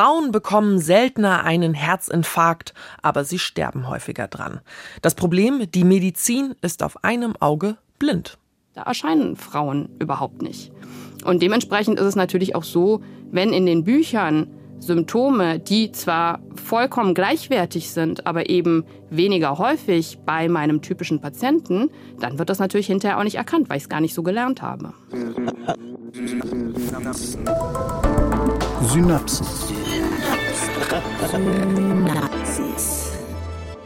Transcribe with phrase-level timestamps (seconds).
[0.00, 4.60] Frauen bekommen seltener einen Herzinfarkt, aber sie sterben häufiger dran.
[5.02, 8.38] Das Problem, die Medizin ist auf einem Auge blind.
[8.72, 10.72] Da erscheinen Frauen überhaupt nicht.
[11.26, 14.46] Und dementsprechend ist es natürlich auch so, wenn in den Büchern
[14.78, 22.38] Symptome, die zwar vollkommen gleichwertig sind, aber eben weniger häufig bei meinem typischen Patienten, dann
[22.38, 24.94] wird das natürlich hinterher auch nicht erkannt, weil ich es gar nicht so gelernt habe.
[28.82, 29.46] Synapsen.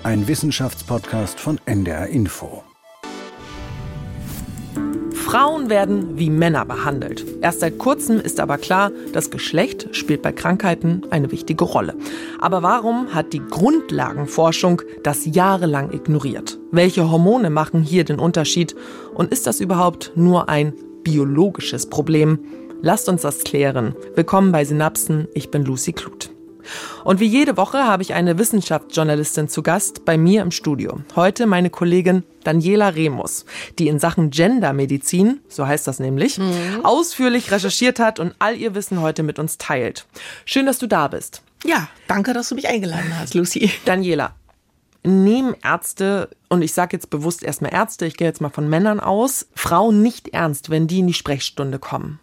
[0.04, 2.62] Ein Wissenschaftspodcast von NDR Info.
[5.12, 7.24] Frauen werden wie Männer behandelt.
[7.42, 11.96] Erst seit kurzem ist aber klar, das Geschlecht spielt bei Krankheiten eine wichtige Rolle.
[12.38, 16.58] Aber warum hat die Grundlagenforschung das jahrelang ignoriert?
[16.70, 18.76] Welche Hormone machen hier den Unterschied?
[19.12, 22.38] Und ist das überhaupt nur ein biologisches Problem?
[22.84, 23.96] Lasst uns das klären.
[24.14, 25.26] Willkommen bei Synapsen.
[25.32, 26.28] Ich bin Lucy Kluth.
[27.02, 31.00] Und wie jede Woche habe ich eine Wissenschaftsjournalistin zu Gast bei mir im Studio.
[31.16, 33.46] Heute meine Kollegin Daniela Remus,
[33.78, 36.84] die in Sachen Gendermedizin, so heißt das nämlich, mhm.
[36.84, 40.04] ausführlich recherchiert hat und all ihr Wissen heute mit uns teilt.
[40.44, 41.40] Schön, dass du da bist.
[41.64, 43.70] Ja, danke, dass du mich eingeladen hast, Lucy.
[43.86, 44.34] Daniela,
[45.02, 49.00] nehmen Ärzte, und ich sage jetzt bewusst erstmal Ärzte, ich gehe jetzt mal von Männern
[49.00, 52.20] aus, Frauen nicht ernst, wenn die in die Sprechstunde kommen?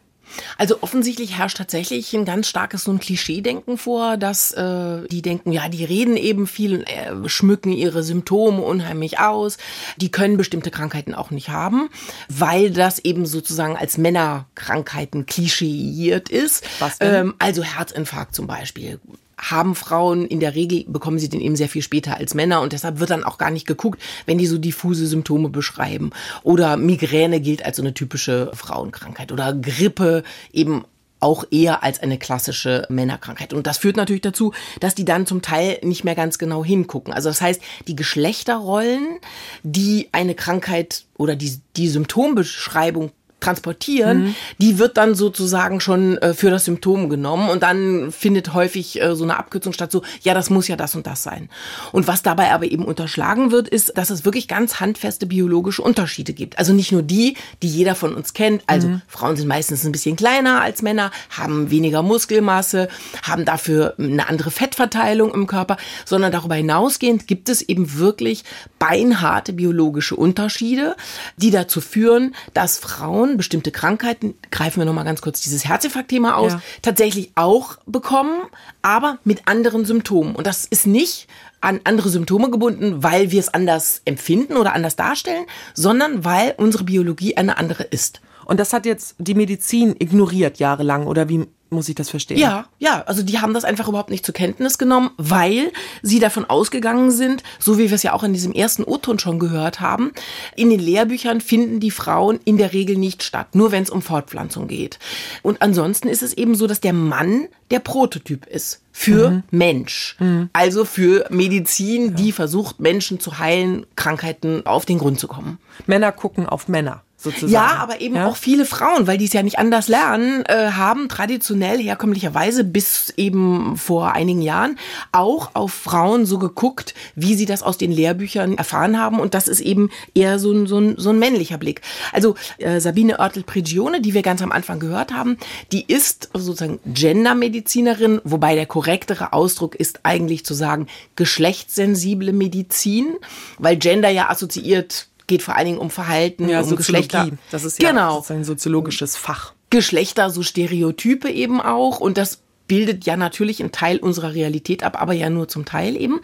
[0.57, 5.51] Also offensichtlich herrscht tatsächlich ein ganz starkes so ein Klischee-Denken vor, dass äh, die denken,
[5.51, 9.57] ja, die reden eben viel und äh, schmücken ihre Symptome unheimlich aus.
[9.97, 11.89] Die können bestimmte Krankheiten auch nicht haben,
[12.27, 16.65] weil das eben sozusagen als Männerkrankheiten klischeiert ist.
[16.79, 17.13] Was denn?
[17.13, 18.99] Ähm, also Herzinfarkt zum Beispiel
[19.41, 22.73] haben Frauen in der Regel, bekommen sie den eben sehr viel später als Männer und
[22.73, 26.11] deshalb wird dann auch gar nicht geguckt, wenn die so diffuse Symptome beschreiben.
[26.43, 30.85] Oder Migräne gilt als so eine typische Frauenkrankheit oder Grippe eben
[31.21, 33.53] auch eher als eine klassische Männerkrankheit.
[33.53, 37.13] Und das führt natürlich dazu, dass die dann zum Teil nicht mehr ganz genau hingucken.
[37.13, 39.19] Also das heißt, die Geschlechterrollen,
[39.63, 43.11] die eine Krankheit oder die, die Symptombeschreibung
[43.41, 44.35] transportieren, mhm.
[44.59, 49.15] die wird dann sozusagen schon äh, für das Symptom genommen und dann findet häufig äh,
[49.15, 51.49] so eine Abkürzung statt, so, ja, das muss ja das und das sein.
[51.91, 56.33] Und was dabei aber eben unterschlagen wird, ist, dass es wirklich ganz handfeste biologische Unterschiede
[56.33, 56.59] gibt.
[56.59, 58.63] Also nicht nur die, die jeder von uns kennt.
[58.67, 59.01] Also mhm.
[59.07, 62.87] Frauen sind meistens ein bisschen kleiner als Männer, haben weniger Muskelmasse,
[63.23, 68.43] haben dafür eine andere Fettverteilung im Körper, sondern darüber hinausgehend gibt es eben wirklich
[68.79, 70.95] beinharte biologische Unterschiede,
[71.37, 76.53] die dazu führen, dass Frauen bestimmte Krankheiten, greifen wir nochmal ganz kurz dieses Herzinfarkt-Thema aus,
[76.53, 76.61] ja.
[76.81, 78.43] tatsächlich auch bekommen,
[78.81, 80.35] aber mit anderen Symptomen.
[80.35, 81.27] Und das ist nicht
[81.61, 86.83] an andere Symptome gebunden, weil wir es anders empfinden oder anders darstellen, sondern weil unsere
[86.83, 88.21] Biologie eine andere ist.
[88.45, 92.37] Und das hat jetzt die Medizin ignoriert jahrelang oder wie muss ich das verstehen?
[92.37, 95.71] Ja, ja, also die haben das einfach überhaupt nicht zur Kenntnis genommen, weil
[96.01, 99.39] sie davon ausgegangen sind, so wie wir es ja auch in diesem ersten O-Ton schon
[99.39, 100.11] gehört haben,
[100.55, 104.01] in den Lehrbüchern finden die Frauen in der Regel nicht statt, nur wenn es um
[104.01, 104.99] Fortpflanzung geht.
[105.43, 109.43] Und ansonsten ist es eben so, dass der Mann der Prototyp ist für mhm.
[109.51, 110.49] Mensch, mhm.
[110.51, 115.57] also für Medizin, die versucht, Menschen zu heilen, Krankheiten auf den Grund zu kommen.
[115.87, 117.51] Männer gucken auf Männer sozusagen.
[117.51, 118.27] Ja, aber eben ja?
[118.27, 123.13] auch viele Frauen, weil die es ja nicht anders lernen, äh, haben traditionell herkömmlicherweise bis
[123.17, 124.77] eben vor einigen Jahren
[125.11, 129.19] auch auf Frauen so geguckt, wie sie das aus den Lehrbüchern erfahren haben.
[129.19, 131.81] Und das ist eben eher so ein, so ein, so ein männlicher Blick.
[132.11, 135.37] Also äh, Sabine Oertel-Prigione, die wir ganz am Anfang gehört haben,
[135.71, 143.15] die ist sozusagen Gendermedizinerin, wobei der korrektere Ausdruck ist eigentlich zu sagen geschlechtssensible Medizin,
[143.59, 147.29] weil Gender ja assoziiert geht vor allen Dingen um Verhalten, ja, um Geschlechter.
[147.51, 148.21] Das ist ja genau.
[148.27, 149.53] ein soziologisches Fach.
[149.69, 152.01] Geschlechter, so Stereotype eben auch.
[152.01, 155.95] Und das bildet ja natürlich einen Teil unserer Realität ab, aber ja nur zum Teil
[155.95, 156.19] eben.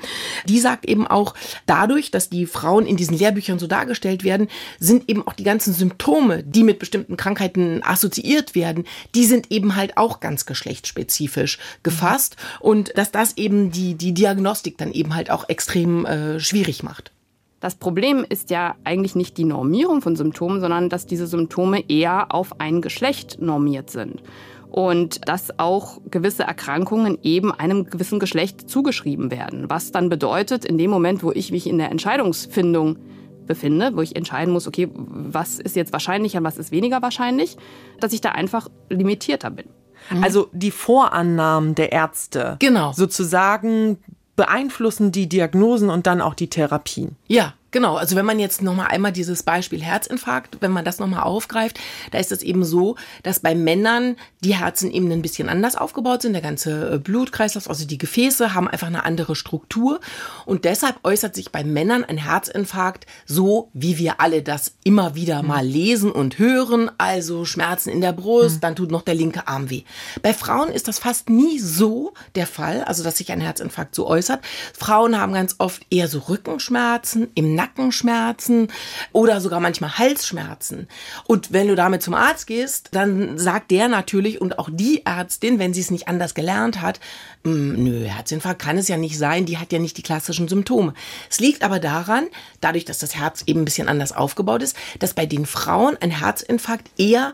[0.46, 1.36] Die sagt eben auch,
[1.68, 5.74] dadurch, dass die Frauen in diesen Lehrbüchern so dargestellt werden, sind eben auch die ganzen
[5.74, 8.84] Symptome, die mit bestimmten Krankheiten assoziiert werden,
[9.16, 14.78] die sind eben halt auch ganz geschlechtsspezifisch gefasst und dass das eben die, die Diagnostik
[14.78, 17.12] dann eben halt auch extrem äh, schwierig macht.
[17.68, 22.34] Das Problem ist ja eigentlich nicht die Normierung von Symptomen, sondern dass diese Symptome eher
[22.34, 24.24] auf ein Geschlecht normiert sind.
[24.72, 29.70] Und dass auch gewisse Erkrankungen eben einem gewissen Geschlecht zugeschrieben werden.
[29.70, 33.00] Was dann bedeutet, in dem Moment, wo ich mich in der Entscheidungsfindung
[33.48, 37.58] befinde, wo ich entscheiden muss, okay, was ist jetzt wahrscheinlicher, was ist weniger wahrscheinlich,
[38.00, 39.66] dass ich da einfach limitierter bin.
[40.10, 40.24] Mhm.
[40.24, 42.56] Also die Vorannahmen der Ärzte.
[42.60, 42.94] Genau.
[42.94, 43.98] Sozusagen
[44.38, 47.18] beeinflussen die Diagnosen und dann auch die Therapien.
[47.28, 51.24] Ja, Genau, also wenn man jetzt nochmal einmal dieses Beispiel Herzinfarkt, wenn man das nochmal
[51.24, 51.80] aufgreift,
[52.12, 56.22] da ist es eben so, dass bei Männern die Herzen eben ein bisschen anders aufgebaut
[56.22, 56.32] sind.
[56.32, 60.00] Der ganze äh, Blutkreislauf, also die Gefäße haben einfach eine andere Struktur.
[60.46, 65.44] Und deshalb äußert sich bei Männern ein Herzinfarkt so, wie wir alle das immer wieder
[65.44, 66.90] mal lesen und hören.
[66.98, 69.84] Also Schmerzen in der Brust, dann tut noch der linke Arm weh.
[70.22, 74.08] Bei Frauen ist das fast nie so der Fall, also dass sich ein Herzinfarkt so
[74.08, 74.40] äußert.
[74.74, 78.72] Frauen haben ganz oft eher so Rückenschmerzen im Nackenschmerzen
[79.12, 80.88] oder sogar manchmal Halsschmerzen.
[81.26, 85.60] Und wenn du damit zum Arzt gehst, dann sagt der natürlich und auch die Ärztin,
[85.60, 87.02] wenn sie es nicht anders gelernt hat,
[87.44, 90.94] hm, nö, Herzinfarkt kann es ja nicht sein, die hat ja nicht die klassischen Symptome.
[91.30, 92.28] Es liegt aber daran,
[92.62, 96.12] dadurch, dass das Herz eben ein bisschen anders aufgebaut ist, dass bei den Frauen ein
[96.12, 97.34] Herzinfarkt eher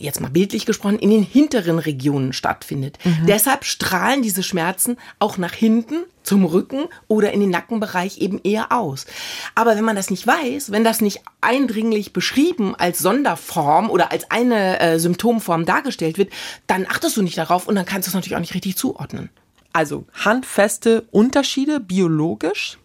[0.00, 2.98] jetzt mal bildlich gesprochen, in den hinteren Regionen stattfindet.
[3.04, 3.26] Mhm.
[3.26, 8.72] Deshalb strahlen diese Schmerzen auch nach hinten zum Rücken oder in den Nackenbereich eben eher
[8.72, 9.06] aus.
[9.54, 14.30] Aber wenn man das nicht weiß, wenn das nicht eindringlich beschrieben als Sonderform oder als
[14.30, 16.32] eine äh, Symptomform dargestellt wird,
[16.66, 19.30] dann achtest du nicht darauf und dann kannst du es natürlich auch nicht richtig zuordnen.
[19.72, 22.78] Also handfeste Unterschiede biologisch.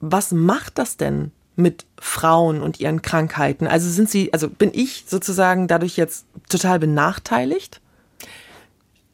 [0.00, 3.66] Was macht das denn mit Frauen und ihren Krankheiten?
[3.66, 7.80] Also sind sie, also bin ich sozusagen dadurch jetzt total benachteiligt?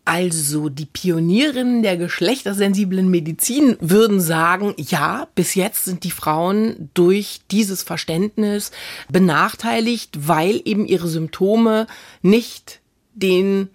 [0.05, 7.43] Also die Pionierinnen der geschlechtersensiblen Medizin würden sagen, ja, bis jetzt sind die Frauen durch
[7.51, 8.73] dieses Verständnis
[9.09, 11.87] benachteiligt, weil eben ihre Symptome
[12.23, 12.81] nicht
[13.15, 13.69] den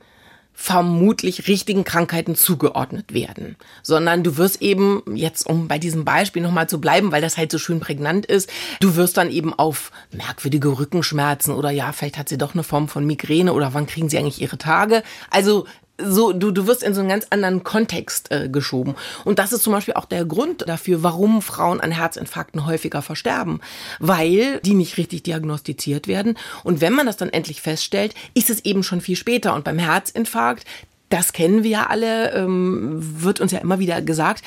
[0.56, 6.68] vermutlich richtigen Krankheiten zugeordnet werden, sondern du wirst eben jetzt, um bei diesem Beispiel nochmal
[6.68, 8.50] zu bleiben, weil das halt so schön prägnant ist,
[8.80, 12.88] du wirst dann eben auf merkwürdige Rückenschmerzen oder ja, vielleicht hat sie doch eine Form
[12.88, 15.04] von Migräne oder wann kriegen sie eigentlich ihre Tage.
[15.30, 15.66] Also
[15.98, 18.96] so, du, du wirst in so einen ganz anderen Kontext äh, geschoben.
[19.24, 23.62] Und das ist zum Beispiel auch der Grund dafür, warum Frauen an Herzinfarkten häufiger versterben.
[24.00, 26.38] Weil die nicht richtig diagnostiziert werden.
[26.64, 29.54] Und wenn man das dann endlich feststellt, ist es eben schon viel später.
[29.54, 30.66] Und beim Herzinfarkt,
[31.10, 34.44] das kennen wir ja alle, ähm, wird uns ja immer wieder gesagt,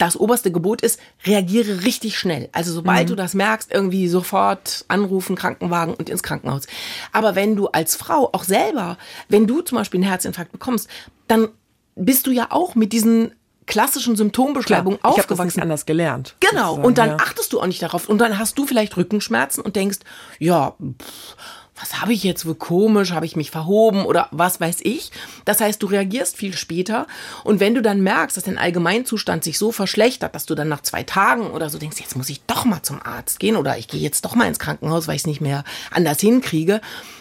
[0.00, 2.48] das oberste Gebot ist, reagiere richtig schnell.
[2.52, 3.08] Also sobald mhm.
[3.08, 6.66] du das merkst, irgendwie sofort anrufen, Krankenwagen und ins Krankenhaus.
[7.12, 8.96] Aber wenn du als Frau auch selber,
[9.28, 10.88] wenn du zum Beispiel einen Herzinfarkt bekommst,
[11.28, 11.48] dann
[11.96, 13.32] bist du ja auch mit diesen
[13.66, 15.32] klassischen Symptombeschreibungen Klar, aufgewachsen.
[15.32, 16.34] Ich habe das anders gelernt.
[16.40, 16.74] Genau.
[16.74, 17.16] Und dann ja.
[17.16, 18.08] achtest du auch nicht darauf.
[18.08, 19.98] Und dann hast du vielleicht Rückenschmerzen und denkst,
[20.38, 21.36] ja, pff,
[21.80, 25.10] was habe ich jetzt wohl komisch, habe ich mich verhoben oder was weiß ich.
[25.44, 27.06] Das heißt, du reagierst viel später
[27.44, 30.82] und wenn du dann merkst, dass dein Allgemeinzustand sich so verschlechtert, dass du dann nach
[30.82, 33.88] zwei Tagen oder so denkst, jetzt muss ich doch mal zum Arzt gehen oder ich
[33.88, 36.80] gehe jetzt doch mal ins Krankenhaus, weil ich es nicht mehr anders hinkriege,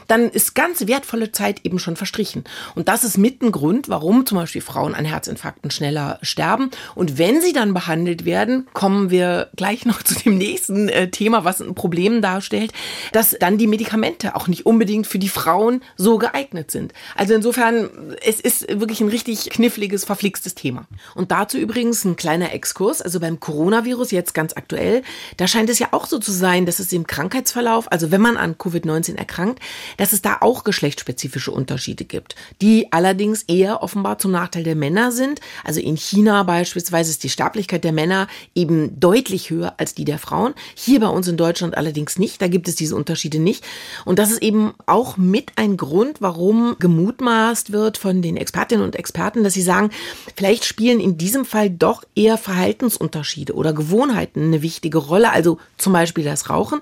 [0.09, 2.43] dann ist ganz wertvolle Zeit eben schon verstrichen.
[2.75, 6.71] Und das ist mit ein Grund, warum zum Beispiel Frauen an Herzinfarkten schneller sterben.
[6.95, 11.45] Und wenn sie dann behandelt werden, kommen wir gleich noch zu dem nächsten äh, Thema,
[11.45, 12.73] was ein Problem darstellt,
[13.13, 16.93] dass dann die Medikamente auch nicht unbedingt für die Frauen so geeignet sind.
[17.15, 17.89] Also insofern,
[18.23, 20.87] es ist wirklich ein richtig kniffliges, verflixtes Thema.
[21.15, 23.01] Und dazu übrigens ein kleiner Exkurs.
[23.01, 25.03] Also beim Coronavirus jetzt ganz aktuell,
[25.37, 28.37] da scheint es ja auch so zu sein, dass es im Krankheitsverlauf, also wenn man
[28.37, 29.59] an Covid-19 erkrankt,
[29.97, 35.11] dass es da auch geschlechtsspezifische Unterschiede gibt, die allerdings eher offenbar zum Nachteil der Männer
[35.11, 35.39] sind.
[35.63, 40.19] Also in China beispielsweise ist die Sterblichkeit der Männer eben deutlich höher als die der
[40.19, 40.53] Frauen.
[40.75, 42.41] Hier bei uns in Deutschland allerdings nicht.
[42.41, 43.63] Da gibt es diese Unterschiede nicht.
[44.05, 48.95] Und das ist eben auch mit ein Grund, warum gemutmaßt wird von den Expertinnen und
[48.95, 49.91] Experten, dass sie sagen,
[50.35, 55.31] vielleicht spielen in diesem Fall doch eher Verhaltensunterschiede oder Gewohnheiten eine wichtige Rolle.
[55.31, 56.81] Also zum Beispiel das Rauchen.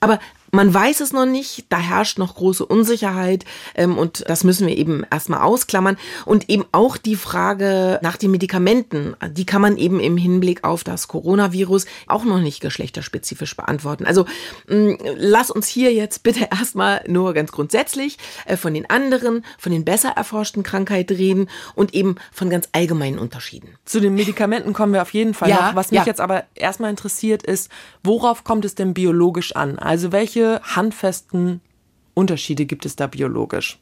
[0.00, 0.18] Aber
[0.52, 4.76] man weiß es noch nicht, da herrscht noch große Unsicherheit ähm, und das müssen wir
[4.76, 5.96] eben erstmal ausklammern.
[6.24, 10.84] Und eben auch die Frage nach den Medikamenten, die kann man eben im Hinblick auf
[10.84, 14.06] das Coronavirus auch noch nicht geschlechterspezifisch beantworten.
[14.06, 14.26] Also
[14.68, 19.44] mh, mm, lass uns hier jetzt bitte erstmal nur ganz grundsätzlich äh, von den anderen,
[19.58, 23.70] von den besser erforschten Krankheiten reden und eben von ganz allgemeinen Unterschieden.
[23.84, 25.74] Zu den Medikamenten kommen wir auf jeden Fall ja, noch.
[25.74, 26.06] Was mich ja.
[26.06, 27.70] jetzt aber erstmal interessiert ist,
[28.02, 29.78] worauf kommt es denn biologisch an?
[29.78, 31.60] Also welche handfesten
[32.14, 33.78] Unterschiede gibt es da biologisch?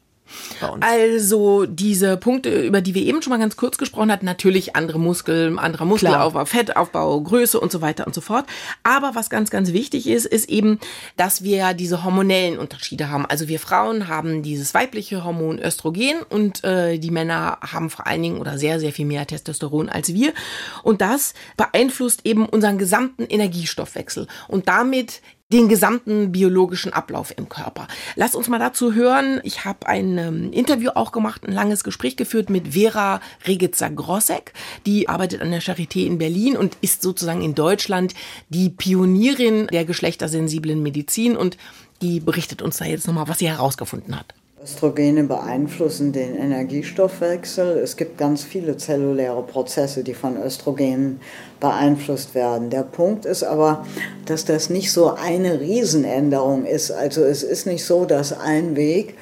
[0.79, 4.99] Also diese Punkte, über die wir eben schon mal ganz kurz gesprochen hatten, natürlich andere
[4.99, 8.45] Muskeln, anderer Muskelaufbau, Fettaufbau, Größe und so weiter und so fort.
[8.83, 10.79] Aber was ganz, ganz wichtig ist, ist eben,
[11.15, 13.25] dass wir diese hormonellen Unterschiede haben.
[13.25, 18.23] Also wir Frauen haben dieses weibliche Hormon Östrogen und äh, die Männer haben vor allen
[18.23, 20.33] Dingen oder sehr, sehr viel mehr Testosteron als wir.
[20.81, 25.21] Und das beeinflusst eben unseren gesamten Energiestoffwechsel und damit
[25.53, 27.87] den gesamten biologischen Ablauf im Körper.
[28.15, 29.41] Lass uns mal dazu hören.
[29.43, 34.53] Ich habe ein ähm, Interview auch gemacht, ein langes Gespräch geführt mit Vera Regitzer-Grossek.
[34.87, 38.15] Die arbeitet an der Charité in Berlin und ist sozusagen in Deutschland
[38.49, 41.57] die Pionierin der geschlechtersensiblen Medizin und
[42.01, 44.33] die berichtet uns da jetzt nochmal, was sie herausgefunden hat.
[44.65, 47.77] Östrogene beeinflussen den Energiestoffwechsel.
[47.77, 51.19] Es gibt ganz viele zelluläre Prozesse, die von Östrogenen
[51.59, 52.71] beeinflusst werden.
[52.71, 53.85] Der Punkt ist aber,
[54.25, 56.89] dass das nicht so eine Riesenänderung ist.
[56.89, 59.13] Also es ist nicht so, dass ein Weg,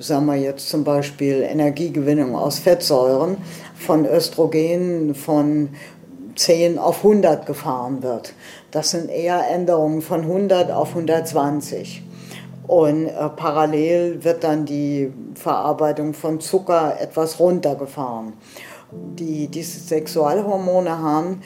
[0.00, 3.38] sagen wir jetzt zum Beispiel Energiegewinnung aus Fettsäuren,
[3.74, 5.70] von Östrogenen von
[6.36, 8.34] 10 auf 100 gefahren wird.
[8.70, 12.02] Das sind eher Änderungen von 100 auf 120.
[12.66, 18.32] Und äh, parallel wird dann die Verarbeitung von Zucker etwas runtergefahren.
[18.90, 21.40] Die diese Sexualhormone haben,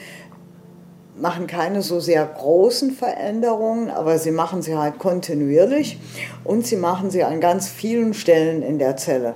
[1.19, 5.99] machen keine so sehr großen Veränderungen, aber sie machen sie halt kontinuierlich
[6.43, 9.33] und sie machen sie an ganz vielen Stellen in der Zelle.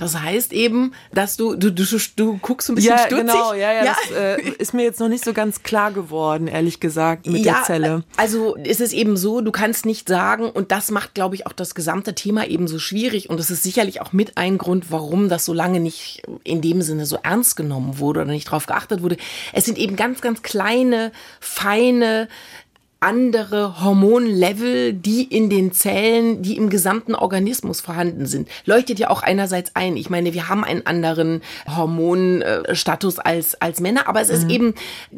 [0.00, 1.84] Das heißt eben, dass du, du, du,
[2.16, 3.26] du guckst ein bisschen ja, stutzig.
[3.26, 3.96] Genau, ja, ja, ja.
[4.08, 7.56] Das äh, ist mir jetzt noch nicht so ganz klar geworden, ehrlich gesagt, mit ja,
[7.56, 8.02] der Zelle.
[8.16, 11.52] Also ist es eben so, du kannst nicht sagen, und das macht, glaube ich, auch
[11.52, 13.28] das gesamte Thema eben so schwierig.
[13.28, 16.80] Und das ist sicherlich auch mit ein Grund, warum das so lange nicht in dem
[16.80, 19.18] Sinne so ernst genommen wurde oder nicht drauf geachtet wurde.
[19.52, 22.28] Es sind eben ganz, ganz kleine, feine
[23.00, 28.48] andere Hormonlevel, die in den Zellen, die im gesamten Organismus vorhanden sind.
[28.66, 29.96] Leuchtet ja auch einerseits ein.
[29.96, 34.50] Ich meine, wir haben einen anderen Hormonstatus als, als Männer, aber es ist mhm.
[34.50, 34.74] eben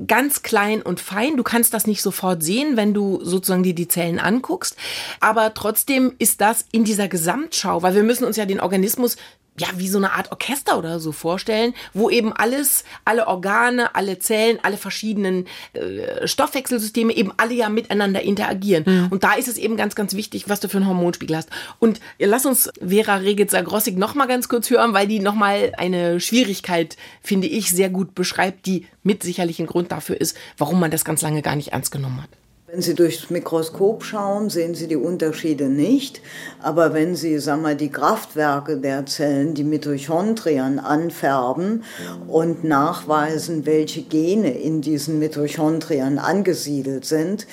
[0.06, 1.36] ganz klein und fein.
[1.36, 4.76] Du kannst das nicht sofort sehen, wenn du sozusagen dir die Zellen anguckst.
[5.18, 9.16] Aber trotzdem ist das in dieser Gesamtschau, weil wir müssen uns ja den Organismus
[9.58, 14.18] ja, wie so eine Art Orchester oder so vorstellen, wo eben alles, alle Organe, alle
[14.18, 18.84] Zellen, alle verschiedenen äh, Stoffwechselsysteme eben alle ja miteinander interagieren.
[18.86, 19.08] Mhm.
[19.10, 21.50] Und da ist es eben ganz, ganz wichtig, was du für einen Hormonspiegel hast.
[21.78, 26.18] Und lass uns Vera Regitzer-Grossig noch mal ganz kurz hören, weil die noch mal eine
[26.18, 30.90] Schwierigkeit, finde ich, sehr gut beschreibt, die mit sicherlich ein Grund dafür ist, warum man
[30.90, 32.30] das ganz lange gar nicht ernst genommen hat.
[32.72, 36.22] Wenn Sie durchs Mikroskop schauen, sehen Sie die Unterschiede nicht.
[36.62, 41.84] Aber wenn Sie, sagen wir, die Kraftwerke der Zellen, die Mitochondrien anfärben
[42.28, 47.46] und nachweisen, welche Gene in diesen Mitochondrien angesiedelt sind,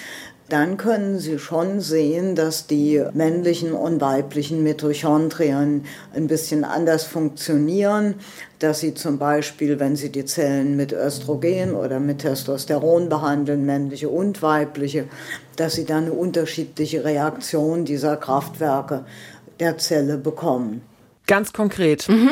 [0.50, 8.16] dann können Sie schon sehen, dass die männlichen und weiblichen Mitochondrien ein bisschen anders funktionieren,
[8.60, 14.10] dass sie zum Beispiel, wenn Sie die Zellen mit Östrogen oder mit Testosteron behandeln, männliche
[14.10, 15.06] und weibliche,
[15.56, 19.06] dass Sie dann eine unterschiedliche Reaktion dieser Kraftwerke
[19.60, 20.82] der Zelle bekommen.
[21.28, 22.10] Ganz konkret.
[22.10, 22.32] Mhm.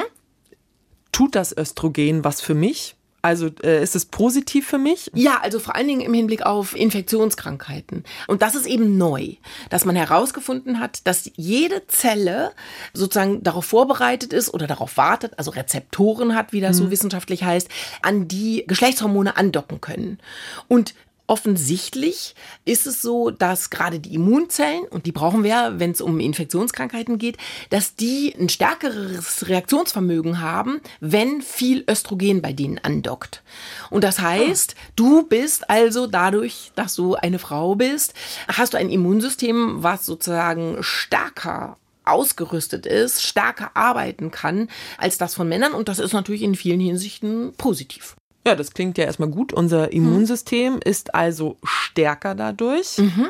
[1.12, 2.97] Tut das Östrogen was für mich?
[3.22, 5.10] Also äh, ist es positiv für mich?
[5.14, 8.04] Ja, also vor allen Dingen im Hinblick auf Infektionskrankheiten.
[8.28, 9.34] Und das ist eben neu,
[9.70, 12.52] dass man herausgefunden hat, dass jede Zelle
[12.94, 16.86] sozusagen darauf vorbereitet ist oder darauf wartet, also Rezeptoren hat, wie das mhm.
[16.86, 17.70] so wissenschaftlich heißt,
[18.02, 20.20] an die Geschlechtshormone andocken können.
[20.68, 20.94] Und
[21.30, 26.22] Offensichtlich ist es so, dass gerade die Immunzellen, und die brauchen wir, wenn es um
[26.22, 27.36] Infektionskrankheiten geht,
[27.70, 33.44] dass die ein stärkeres Reaktionsvermögen haben, wenn viel Östrogen bei denen andockt.
[33.90, 38.14] Und das heißt, du bist also dadurch, dass du eine Frau bist,
[38.48, 45.50] hast du ein Immunsystem, was sozusagen stärker ausgerüstet ist, stärker arbeiten kann als das von
[45.50, 45.74] Männern.
[45.74, 48.16] Und das ist natürlich in vielen Hinsichten positiv.
[48.48, 49.52] Ja, das klingt ja erstmal gut.
[49.52, 50.80] Unser Immunsystem hm.
[50.86, 52.98] ist also stärker dadurch.
[52.98, 53.28] Mhm.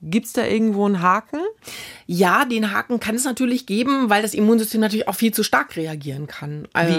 [0.00, 1.40] Gibt es da irgendwo einen Haken?
[2.06, 5.76] Ja, den Haken kann es natürlich geben, weil das Immunsystem natürlich auch viel zu stark
[5.76, 6.68] reagieren kann.
[6.72, 6.94] Also,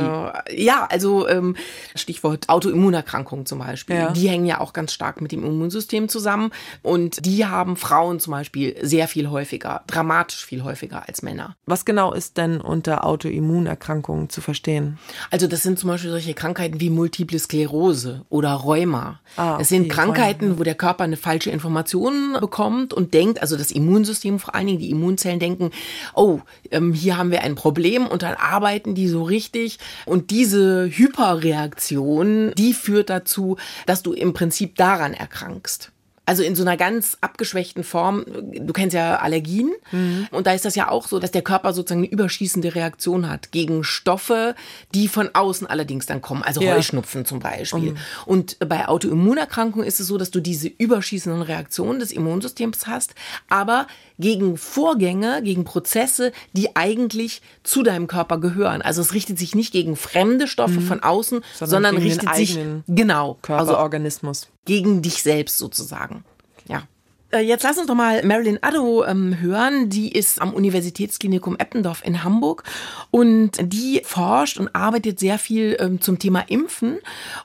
[0.50, 0.64] Wie?
[0.64, 1.56] Ja, also ähm,
[1.96, 3.96] Stichwort Autoimmunerkrankungen zum Beispiel.
[3.96, 4.12] Ja.
[4.12, 6.52] Die hängen ja auch ganz stark mit dem Immunsystem zusammen.
[6.84, 11.56] Und die haben Frauen zum Beispiel sehr viel häufiger, dramatisch viel häufiger als Männer.
[11.66, 15.00] Was genau ist denn unter Autoimmunerkrankungen zu verstehen?
[15.32, 19.22] Also das sind zum Beispiel solche Krankheiten wie Multiple Sklerose oder Rheuma.
[19.38, 23.72] Ah, okay, sind Krankheiten, wo der Körper eine falsche Information bekommt und denkt, also das
[23.72, 25.72] Immunsystem vor allen Dingen, die Immunzellen denken,
[26.16, 26.40] oh,
[26.72, 29.80] ähm, hier haben wir ein Problem und dann arbeiten die so richtig.
[30.06, 35.92] Und diese Hyperreaktion, die führt dazu, dass du im Prinzip daran erkrankst.
[36.30, 38.24] Also in so einer ganz abgeschwächten Form.
[38.54, 39.72] Du kennst ja Allergien.
[39.92, 40.28] Mhm.
[40.30, 43.52] Und da ist das ja auch so, dass der Körper sozusagen eine überschießende Reaktion hat
[43.52, 44.54] gegen Stoffe,
[44.94, 46.44] die von außen allerdings dann kommen.
[46.44, 46.76] Also ja.
[46.76, 47.94] Heuschnupfen zum Beispiel.
[47.94, 47.98] Mhm.
[48.28, 53.16] Und bei Autoimmunerkrankungen ist es so, dass du diese überschießenden Reaktionen des Immunsystems hast,
[53.50, 53.88] aber
[54.20, 58.82] gegen Vorgänge, gegen Prozesse, die eigentlich zu deinem Körper gehören.
[58.82, 60.88] Also es richtet sich nicht gegen fremde Stoffe mhm.
[60.88, 64.44] von außen, sondern, sondern richtet sich genau Körperorganismus.
[64.44, 66.24] Also gegen dich selbst sozusagen.
[66.68, 66.84] Ja.
[67.32, 69.90] Äh, jetzt lass uns doch mal Marilyn Addo ähm, hören.
[69.90, 72.64] Die ist am Universitätsklinikum Eppendorf in Hamburg
[73.12, 77.00] und die forscht und arbeitet sehr viel ähm, zum Thema Impfen.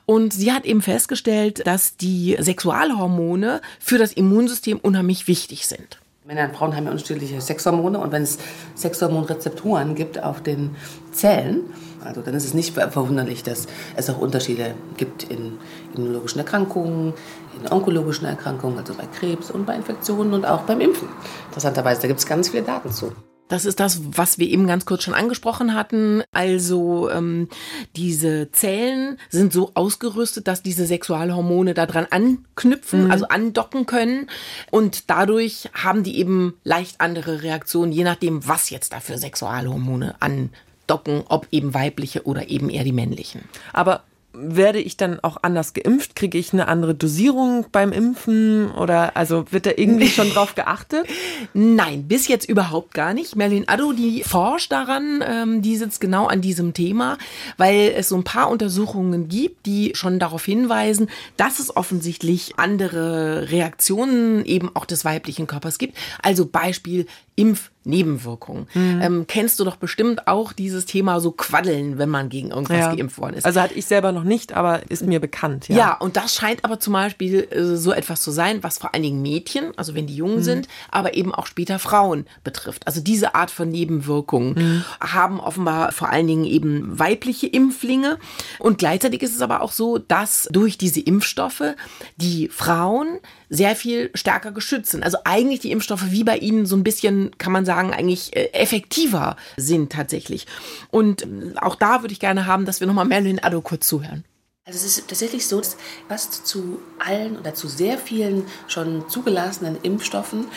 [0.05, 5.99] Und sie hat eben festgestellt, dass die Sexualhormone für das Immunsystem unheimlich wichtig sind.
[6.27, 8.39] Männer und Frauen haben ja unterschiedliche Sexhormone und wenn es
[8.75, 10.75] Sexhormonrezeptoren gibt auf den
[11.11, 11.65] Zellen,
[12.03, 15.59] also dann ist es nicht verwunderlich, dass es auch Unterschiede gibt in
[15.95, 17.13] immunologischen Erkrankungen,
[17.61, 21.09] in onkologischen Erkrankungen, also bei Krebs und bei Infektionen und auch beim Impfen.
[21.49, 23.11] Interessanterweise, da gibt es ganz viele Daten zu.
[23.47, 26.23] Das ist das, was wir eben ganz kurz schon angesprochen hatten.
[26.31, 27.47] Also ähm,
[27.95, 33.11] diese Zellen sind so ausgerüstet, dass diese Sexualhormone daran anknüpfen, mhm.
[33.11, 34.29] also andocken können.
[34.71, 41.23] Und dadurch haben die eben leicht andere Reaktionen, je nachdem, was jetzt dafür Sexualhormone andocken,
[41.27, 43.43] ob eben weibliche oder eben eher die männlichen.
[43.73, 44.03] Aber
[44.37, 46.15] werde ich dann auch anders geimpft?
[46.15, 48.71] Kriege ich eine andere Dosierung beim Impfen?
[48.71, 51.07] Oder also wird da irgendwie schon drauf geachtet?
[51.53, 53.35] Nein, bis jetzt überhaupt gar nicht.
[53.35, 57.17] Merlin Addo, die forscht daran, ähm, die sitzt genau an diesem Thema,
[57.57, 63.51] weil es so ein paar Untersuchungen gibt, die schon darauf hinweisen, dass es offensichtlich andere
[63.51, 65.97] Reaktionen eben auch des weiblichen Körpers gibt.
[66.21, 67.05] Also Beispiel
[67.37, 68.67] Impfnebenwirkungen.
[68.73, 69.01] Mhm.
[69.01, 72.95] Ähm, kennst du doch bestimmt auch dieses Thema so Quaddeln, wenn man gegen irgendwas ja.
[72.95, 73.45] geimpft worden ist.
[73.45, 75.67] Also hatte ich selber noch nicht, aber ist mir bekannt.
[75.67, 78.93] Ja, ja und das scheint aber zum Beispiel äh, so etwas zu sein, was vor
[78.93, 80.43] allen Dingen Mädchen, also wenn die jung mhm.
[80.43, 82.87] sind, aber eben auch später Frauen betrifft.
[82.87, 84.83] Also diese Art von Nebenwirkungen mhm.
[85.01, 88.17] haben offenbar vor allen Dingen eben weibliche Impflinge.
[88.59, 91.75] Und gleichzeitig ist es aber auch so, dass durch diese Impfstoffe
[92.15, 95.03] die Frauen sehr viel stärker geschützt sind.
[95.03, 98.51] Also eigentlich die Impfstoffe wie bei ihnen so ein bisschen, kann man sagen, eigentlich äh,
[98.53, 100.47] effektiver sind tatsächlich.
[100.91, 104.23] Und ähm, auch da würde ich gerne haben, dass wir nochmal Marilyn Addo kurz zuhören.
[104.67, 105.77] Also es ist tatsächlich so, dass
[106.09, 110.47] fast zu allen oder zu sehr vielen schon zugelassenen Impfstoffen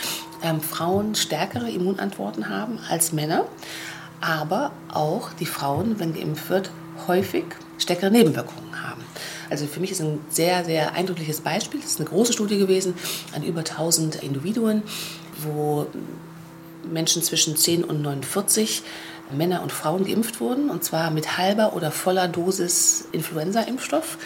[0.42, 3.46] ähm, Frauen stärkere Immunantworten haben als Männer.
[4.22, 6.70] Aber auch die Frauen, wenn geimpft wird,
[7.06, 7.44] häufig
[7.76, 8.87] stärkere Nebenwirkungen haben.
[9.50, 11.80] Also für mich ist ein sehr, sehr eindrückliches Beispiel.
[11.80, 12.94] Das ist eine große Studie gewesen
[13.34, 14.82] an über 1000 Individuen,
[15.42, 15.86] wo
[16.90, 18.82] Menschen zwischen 10 und 49
[19.30, 24.16] Männer und Frauen geimpft wurden, und zwar mit halber oder voller Dosis Influenza-Impfstoff.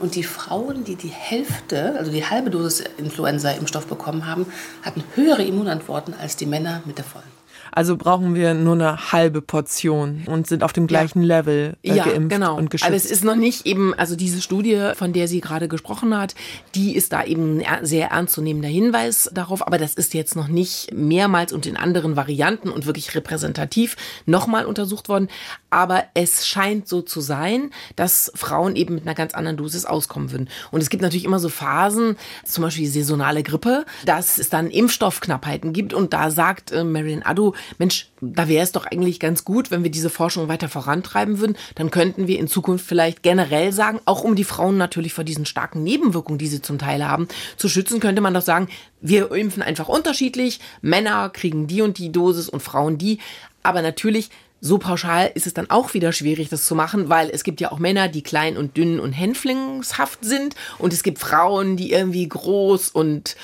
[0.00, 4.46] Und die Frauen, die die Hälfte, also die halbe Dosis Influenza-Impfstoff bekommen haben,
[4.82, 7.39] hatten höhere Immunantworten als die Männer mit der vollen.
[7.72, 11.38] Also brauchen wir nur eine halbe Portion und sind auf dem gleichen ja.
[11.38, 12.56] Level äh, ja, geimpft genau.
[12.56, 12.86] und geschützt.
[12.86, 16.34] Aber es ist noch nicht eben, also diese Studie, von der sie gerade gesprochen hat,
[16.74, 19.66] die ist da eben ein sehr ernstzunehmender Hinweis darauf.
[19.66, 24.66] Aber das ist jetzt noch nicht mehrmals und in anderen Varianten und wirklich repräsentativ nochmal
[24.66, 25.28] untersucht worden.
[25.70, 30.32] Aber es scheint so zu sein, dass Frauen eben mit einer ganz anderen Dosis auskommen
[30.32, 30.48] würden.
[30.70, 34.68] Und es gibt natürlich immer so Phasen, zum Beispiel die saisonale Grippe, dass es dann
[34.68, 35.94] Impfstoffknappheiten gibt.
[35.94, 39.82] Und da sagt äh, Marion Addo, Mensch, da wäre es doch eigentlich ganz gut, wenn
[39.82, 41.56] wir diese Forschung weiter vorantreiben würden.
[41.74, 45.46] Dann könnten wir in Zukunft vielleicht generell sagen, auch um die Frauen natürlich vor diesen
[45.46, 48.68] starken Nebenwirkungen, die sie zum Teil haben, zu schützen, könnte man doch sagen,
[49.00, 50.60] wir impfen einfach unterschiedlich.
[50.82, 53.18] Männer kriegen die und die Dosis und Frauen die.
[53.62, 57.44] Aber natürlich so pauschal ist es dann auch wieder schwierig, das zu machen, weil es
[57.44, 61.76] gibt ja auch Männer, die klein und dünn und hänflingshaft sind und es gibt Frauen,
[61.76, 63.36] die irgendwie groß und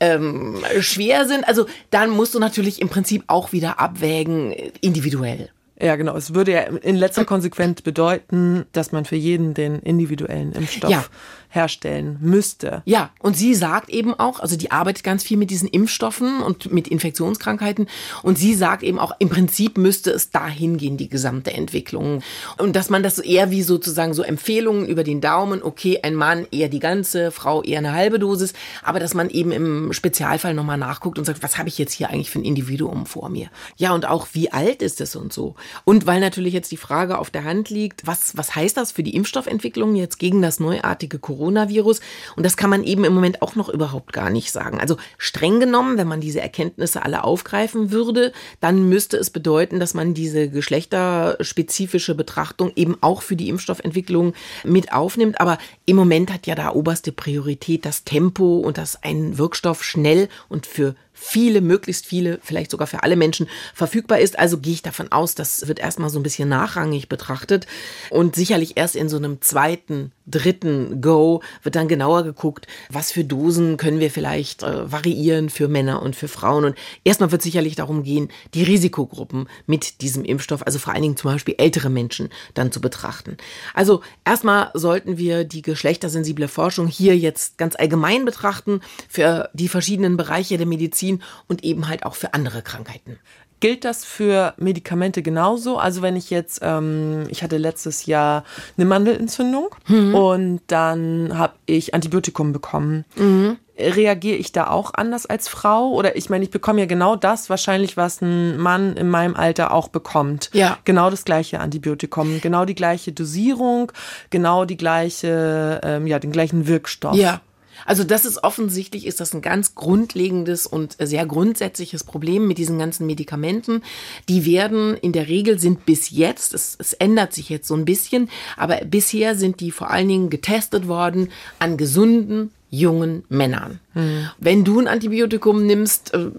[0.00, 1.46] ähm, schwer sind.
[1.46, 5.50] Also dann musst du natürlich im Prinzip auch wieder abwägen, individuell.
[5.80, 6.16] Ja, genau.
[6.16, 11.04] Es würde ja in letzter Konsequenz bedeuten, dass man für jeden den individuellen Impfstoff ja
[11.52, 12.82] herstellen müsste.
[12.86, 16.72] Ja, und sie sagt eben auch, also die arbeitet ganz viel mit diesen Impfstoffen und
[16.72, 17.88] mit Infektionskrankheiten
[18.22, 22.22] und sie sagt eben auch, im Prinzip müsste es dahin gehen, die gesamte Entwicklung.
[22.56, 26.46] Und dass man das eher wie sozusagen so Empfehlungen über den Daumen, okay, ein Mann
[26.50, 30.78] eher die ganze, Frau eher eine halbe Dosis, aber dass man eben im Spezialfall nochmal
[30.78, 33.48] nachguckt und sagt, was habe ich jetzt hier eigentlich für ein Individuum vor mir?
[33.76, 35.54] Ja, und auch, wie alt ist es und so.
[35.84, 39.02] Und weil natürlich jetzt die Frage auf der Hand liegt, was, was heißt das für
[39.02, 41.41] die Impfstoffentwicklung jetzt gegen das neuartige Corona?
[41.42, 42.00] Coronavirus.
[42.36, 44.78] Und das kann man eben im Moment auch noch überhaupt gar nicht sagen.
[44.78, 49.92] Also streng genommen, wenn man diese Erkenntnisse alle aufgreifen würde, dann müsste es bedeuten, dass
[49.92, 55.40] man diese geschlechterspezifische Betrachtung eben auch für die Impfstoffentwicklung mit aufnimmt.
[55.40, 60.28] Aber im Moment hat ja da oberste Priorität das Tempo und dass ein Wirkstoff schnell
[60.48, 64.38] und für viele, möglichst viele, vielleicht sogar für alle Menschen verfügbar ist.
[64.38, 67.66] Also gehe ich davon aus, das wird erstmal so ein bisschen nachrangig betrachtet
[68.10, 73.24] und sicherlich erst in so einem zweiten, dritten Go wird dann genauer geguckt, was für
[73.24, 76.64] Dosen können wir vielleicht äh, variieren für Männer und für Frauen.
[76.64, 81.16] Und erstmal wird sicherlich darum gehen, die Risikogruppen mit diesem Impfstoff, also vor allen Dingen
[81.16, 83.36] zum Beispiel ältere Menschen, dann zu betrachten.
[83.74, 90.16] Also erstmal sollten wir die geschlechtersensible Forschung hier jetzt ganz allgemein betrachten für die verschiedenen
[90.16, 91.11] Bereiche der Medizin
[91.48, 93.18] und eben halt auch für andere Krankheiten.
[93.62, 95.78] Gilt das für Medikamente genauso?
[95.78, 98.42] Also wenn ich jetzt, ähm, ich hatte letztes Jahr
[98.76, 100.16] eine Mandelentzündung mhm.
[100.16, 103.04] und dann habe ich Antibiotikum bekommen.
[103.14, 103.58] Mhm.
[103.78, 105.92] Reagiere ich da auch anders als Frau?
[105.92, 109.72] Oder ich meine, ich bekomme ja genau das wahrscheinlich, was ein Mann in meinem Alter
[109.72, 110.50] auch bekommt.
[110.52, 110.78] Ja.
[110.82, 113.92] Genau das gleiche Antibiotikum, genau die gleiche Dosierung,
[114.30, 117.14] genau die gleiche, ähm, ja, den gleichen Wirkstoff.
[117.14, 117.40] Ja.
[117.86, 122.78] Also das ist offensichtlich, ist das ein ganz grundlegendes und sehr grundsätzliches Problem mit diesen
[122.78, 123.82] ganzen Medikamenten.
[124.28, 127.84] Die werden in der Regel sind bis jetzt, es, es ändert sich jetzt so ein
[127.84, 133.80] bisschen, aber bisher sind die vor allen Dingen getestet worden an gesunden jungen Männern.
[133.92, 134.30] Mhm.
[134.38, 136.30] Wenn du ein Antibiotikum nimmst, äh,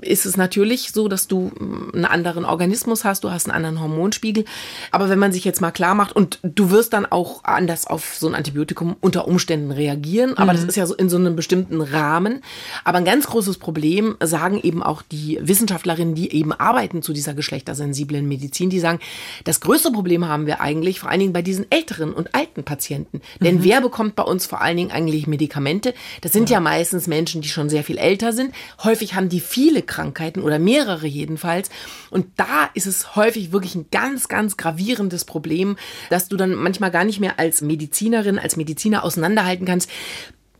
[0.00, 3.78] ist es natürlich so, dass du mm, einen anderen Organismus hast, du hast einen anderen
[3.78, 4.46] Hormonspiegel.
[4.92, 8.16] Aber wenn man sich jetzt mal klar macht und du wirst dann auch anders auf
[8.16, 10.56] so ein Antibiotikum unter Umständen reagieren, aber mhm.
[10.56, 12.40] das ist ja so in so einem bestimmten Rahmen.
[12.84, 17.34] Aber ein ganz großes Problem sagen eben auch die Wissenschaftlerinnen, die eben arbeiten zu dieser
[17.34, 19.00] geschlechtersensiblen Medizin, die sagen,
[19.44, 23.20] das größte Problem haben wir eigentlich vor allen Dingen bei diesen älteren und alten Patienten.
[23.38, 23.64] Denn mhm.
[23.64, 25.57] wer bekommt bei uns vor allen Dingen eigentlich Medikamente?
[25.58, 25.94] Medikamente.
[26.20, 26.56] Das sind ja.
[26.56, 28.54] ja meistens Menschen, die schon sehr viel älter sind.
[28.82, 31.70] Häufig haben die viele Krankheiten oder mehrere jedenfalls.
[32.10, 35.76] Und da ist es häufig wirklich ein ganz, ganz gravierendes Problem,
[36.10, 39.90] dass du dann manchmal gar nicht mehr als Medizinerin, als Mediziner auseinanderhalten kannst,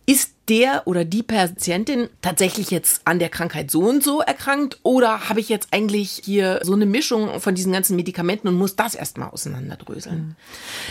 [0.08, 5.28] ist der oder die Patientin tatsächlich jetzt an der Krankheit so und so erkrankt oder
[5.28, 8.94] habe ich jetzt eigentlich hier so eine Mischung von diesen ganzen Medikamenten und muss das
[8.94, 10.18] erstmal auseinanderdröseln?
[10.18, 10.36] Mhm.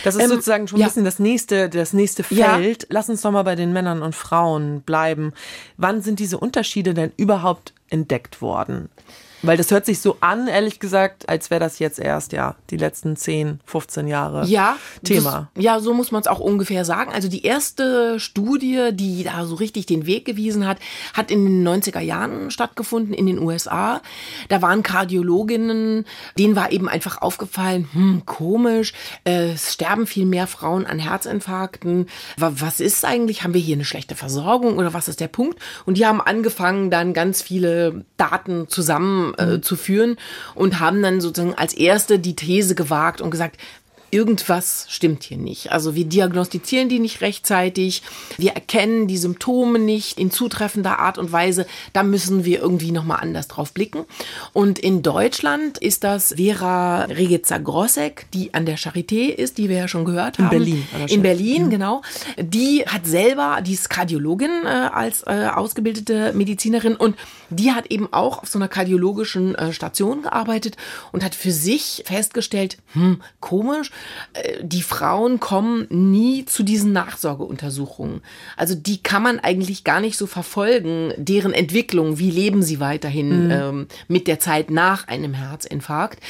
[0.04, 0.86] Das ist ähm, sozusagen schon ein ja.
[0.86, 2.82] bisschen das nächste, das nächste Feld.
[2.82, 2.88] Ja.
[2.90, 5.32] Lass uns doch mal bei den Männern und Frauen bleiben.
[5.76, 8.88] Wann sind diese Unterschiede denn überhaupt entdeckt worden?
[9.42, 12.76] Weil das hört sich so an, ehrlich gesagt, als wäre das jetzt erst, ja, die
[12.76, 15.50] letzten 10, 15 Jahre ja, Thema.
[15.54, 17.12] Das, ja, so muss man es auch ungefähr sagen.
[17.12, 20.78] Also die erste Studie, die da so richtig den Weg gewiesen hat,
[21.14, 24.00] hat in den 90er Jahren stattgefunden in den USA.
[24.48, 26.04] Da waren Kardiologinnen,
[26.36, 28.92] denen war eben einfach aufgefallen, hm, komisch,
[29.24, 32.06] äh, es sterben viel mehr Frauen an Herzinfarkten.
[32.36, 33.44] Was ist eigentlich?
[33.44, 35.60] Haben wir hier eine schlechte Versorgung oder was ist der Punkt?
[35.86, 40.16] Und die haben angefangen, dann ganz viele Daten zusammen äh, zu führen
[40.54, 43.58] und haben dann sozusagen als erste die These gewagt und gesagt,
[44.10, 45.72] irgendwas stimmt hier nicht.
[45.72, 48.02] Also wir diagnostizieren die nicht rechtzeitig,
[48.36, 51.66] wir erkennen die Symptome nicht in zutreffender Art und Weise.
[51.92, 54.04] Da müssen wir irgendwie nochmal anders drauf blicken.
[54.52, 59.88] Und in Deutschland ist das Vera Regica-Grossek, die an der Charité ist, die wir ja
[59.88, 60.46] schon gehört haben.
[60.46, 60.88] In Berlin.
[61.08, 61.70] In Berlin, mhm.
[61.70, 62.02] genau.
[62.38, 67.16] Die hat selber, die ist Kardiologin äh, als äh, ausgebildete Medizinerin und
[67.50, 70.76] die hat eben auch auf so einer kardiologischen äh, Station gearbeitet
[71.12, 73.90] und hat für sich festgestellt, hm, komisch,
[74.62, 78.20] die Frauen kommen nie zu diesen Nachsorgeuntersuchungen.
[78.56, 83.46] Also die kann man eigentlich gar nicht so verfolgen, deren Entwicklung, wie leben sie weiterhin
[83.46, 83.50] mhm.
[83.50, 86.20] ähm, mit der Zeit nach einem Herzinfarkt.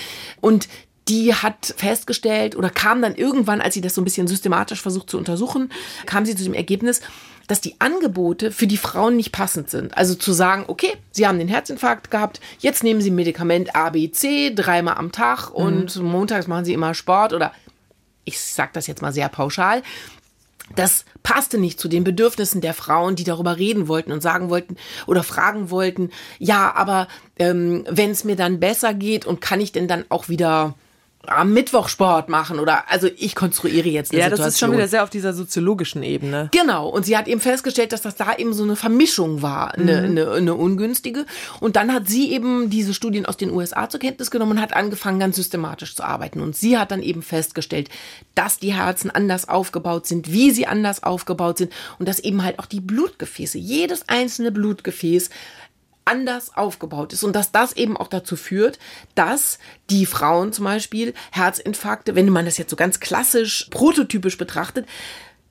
[0.41, 0.69] Und
[1.09, 5.11] die hat festgestellt oder kam dann irgendwann, als sie das so ein bisschen systematisch versucht
[5.11, 5.71] zu untersuchen,
[6.07, 7.01] kam sie zu dem Ergebnis,
[7.49, 9.97] dass die Angebote für die Frauen nicht passend sind.
[9.97, 14.11] Also zu sagen, okay, sie haben den Herzinfarkt gehabt, jetzt nehmen sie Medikament A, B,
[14.13, 16.05] C dreimal am Tag und mhm.
[16.05, 17.53] montags machen sie immer Sport oder
[18.25, 19.83] ich sage das jetzt mal sehr pauschal.
[20.77, 24.77] Das passte nicht zu den Bedürfnissen der Frauen, die darüber reden wollten und sagen wollten
[25.07, 27.09] oder fragen wollten, ja, aber
[27.39, 30.75] ähm, wenn es mir dann besser geht und kann ich denn dann auch wieder
[31.29, 34.39] am Mittwoch Sport machen oder also ich konstruiere jetzt eine ja, Situation.
[34.41, 36.49] Ja, das ist schon wieder sehr auf dieser soziologischen Ebene.
[36.53, 39.99] Genau und sie hat eben festgestellt, dass das da eben so eine Vermischung war, eine,
[39.99, 40.05] mhm.
[40.05, 41.27] eine, eine ungünstige
[41.61, 44.75] und dann hat sie eben diese Studien aus den USA zur Kenntnis genommen und hat
[44.75, 47.89] angefangen ganz systematisch zu arbeiten und sie hat dann eben festgestellt,
[48.35, 52.59] dass die Herzen anders aufgebaut sind, wie sie anders aufgebaut sind und dass eben halt
[52.59, 55.31] auch die Blutgefäße, jedes einzelne Blutgefäß
[56.09, 58.79] anders aufgebaut ist und dass das eben auch dazu führt,
[59.15, 59.59] dass
[59.91, 64.87] die Frauen zum Beispiel Herzinfarkte, wenn man das jetzt so ganz klassisch prototypisch betrachtet,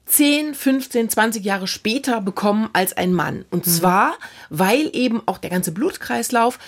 [0.08, 3.46] 10, 15, 20 Jahre später bekommen als ein Mann.
[3.52, 3.72] Und mhm.
[3.72, 4.17] zwar,
[4.50, 6.60] weil eben auch der ganze Blutkreislauf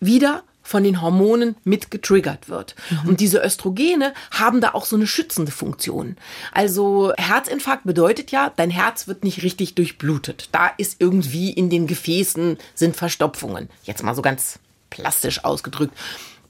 [0.00, 2.74] wieder von den Hormonen mit getriggert wird.
[2.90, 3.08] Mhm.
[3.08, 6.16] Und diese Östrogene haben da auch so eine schützende Funktion.
[6.52, 10.50] Also Herzinfarkt bedeutet ja, dein Herz wird nicht richtig durchblutet.
[10.52, 13.70] Da ist irgendwie in den Gefäßen sind Verstopfungen.
[13.84, 14.58] Jetzt mal so ganz
[14.90, 15.94] plastisch ausgedrückt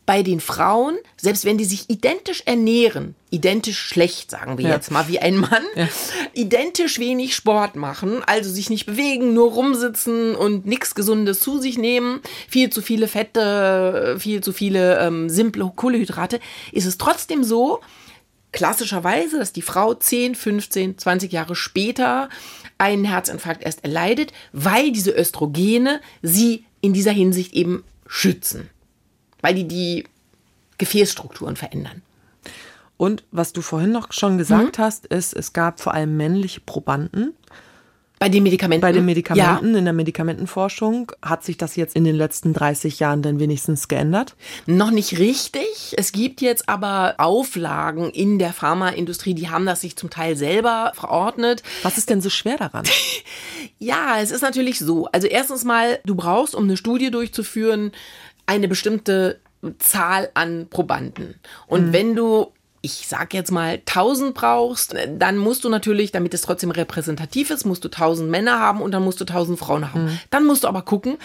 [0.08, 4.74] bei den Frauen, selbst wenn die sich identisch ernähren, identisch schlecht, sagen wir ja.
[4.74, 5.86] jetzt mal, wie ein Mann, ja.
[6.32, 11.76] identisch wenig Sport machen, also sich nicht bewegen, nur rumsitzen und nichts Gesundes zu sich
[11.76, 16.40] nehmen, viel zu viele Fette, viel zu viele ähm, simple Kohlehydrate,
[16.72, 17.80] ist es trotzdem so,
[18.50, 22.30] klassischerweise, dass die Frau 10, 15, 20 Jahre später
[22.78, 28.70] einen Herzinfarkt erst erleidet, weil diese Östrogene sie in dieser Hinsicht eben schützen
[29.40, 30.04] weil die die
[30.78, 32.02] Gefäßstrukturen verändern.
[32.96, 34.82] Und was du vorhin noch schon gesagt mhm.
[34.82, 37.34] hast, ist, es gab vor allem männliche Probanden.
[38.18, 38.80] Bei den Medikamenten?
[38.80, 39.78] Bei den Medikamenten, ja.
[39.78, 41.12] in der Medikamentenforschung.
[41.22, 44.34] Hat sich das jetzt in den letzten 30 Jahren dann wenigstens geändert?
[44.66, 45.94] Noch nicht richtig.
[45.96, 50.90] Es gibt jetzt aber Auflagen in der Pharmaindustrie, die haben das sich zum Teil selber
[50.96, 51.62] verordnet.
[51.84, 52.84] Was ist denn so schwer daran?
[53.78, 55.06] ja, es ist natürlich so.
[55.12, 57.92] Also erstens mal, du brauchst, um eine Studie durchzuführen,
[58.48, 59.38] eine bestimmte
[59.78, 61.34] Zahl an Probanden.
[61.66, 61.92] Und mhm.
[61.92, 66.70] wenn du ich sag jetzt mal 1000 brauchst, dann musst du natürlich, damit es trotzdem
[66.70, 70.04] repräsentativ ist, musst du 1000 Männer haben und dann musst du 1000 Frauen haben.
[70.04, 70.18] Mhm.
[70.30, 71.18] Dann musst du aber gucken,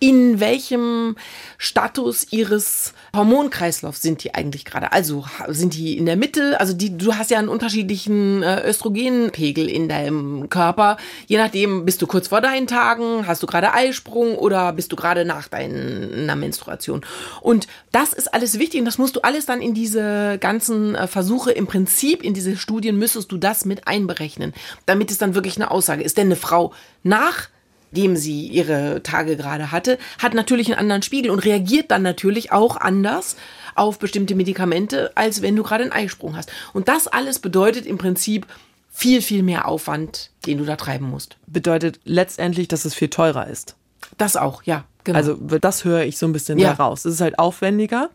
[0.00, 1.14] in welchem
[1.58, 4.92] Status ihres Hormonkreislaufs sind die eigentlich gerade?
[4.92, 6.58] Also sind die in der Mitte?
[6.58, 10.96] Also die, du hast ja einen unterschiedlichen äh, Östrogenpegel in deinem Körper.
[11.26, 14.96] Je nachdem, bist du kurz vor deinen Tagen, hast du gerade Eisprung oder bist du
[14.96, 17.02] gerade nach deiner Menstruation?
[17.42, 21.06] Und das ist alles wichtig und das musst du alles dann in diese ganzen äh,
[21.08, 24.54] Versuche im Prinzip, in diese Studien müsstest du das mit einberechnen,
[24.86, 26.16] damit es dann wirklich eine Aussage ist.
[26.16, 27.50] Denn eine Frau nach
[27.92, 32.52] dem sie ihre Tage gerade hatte, hat natürlich einen anderen Spiegel und reagiert dann natürlich
[32.52, 33.36] auch anders
[33.74, 36.50] auf bestimmte Medikamente, als wenn du gerade einen Eisprung hast.
[36.72, 38.46] Und das alles bedeutet im Prinzip
[38.90, 41.36] viel, viel mehr Aufwand, den du da treiben musst.
[41.46, 43.76] Bedeutet letztendlich, dass es viel teurer ist.
[44.18, 44.84] Das auch, ja.
[45.04, 45.16] Genau.
[45.16, 46.68] Also das höre ich so ein bisschen ja.
[46.68, 47.04] heraus.
[47.04, 48.10] Es ist halt aufwendiger,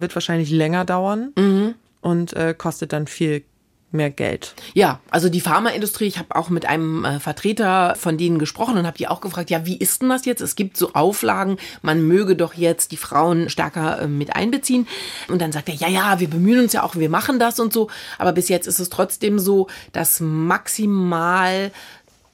[0.00, 1.74] wird wahrscheinlich länger dauern mhm.
[2.00, 3.44] und äh, kostet dann viel
[3.94, 4.54] mehr Geld.
[4.74, 8.86] Ja, also die Pharmaindustrie, ich habe auch mit einem äh, Vertreter von denen gesprochen und
[8.86, 10.40] habe die auch gefragt, ja, wie ist denn das jetzt?
[10.40, 14.86] Es gibt so Auflagen, man möge doch jetzt die Frauen stärker äh, mit einbeziehen.
[15.28, 17.72] Und dann sagt er, ja, ja, wir bemühen uns ja auch, wir machen das und
[17.72, 17.88] so.
[18.18, 21.70] Aber bis jetzt ist es trotzdem so, dass maximal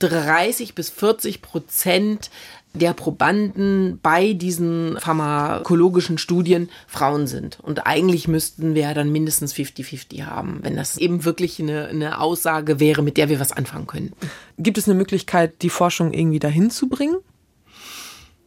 [0.00, 2.30] 30 bis 40 Prozent
[2.72, 7.58] der Probanden bei diesen pharmakologischen Studien Frauen sind.
[7.60, 12.78] Und eigentlich müssten wir dann mindestens 50-50 haben, wenn das eben wirklich eine, eine Aussage
[12.78, 14.12] wäre, mit der wir was anfangen können.
[14.58, 17.16] Gibt es eine Möglichkeit, die Forschung irgendwie dahin zu bringen?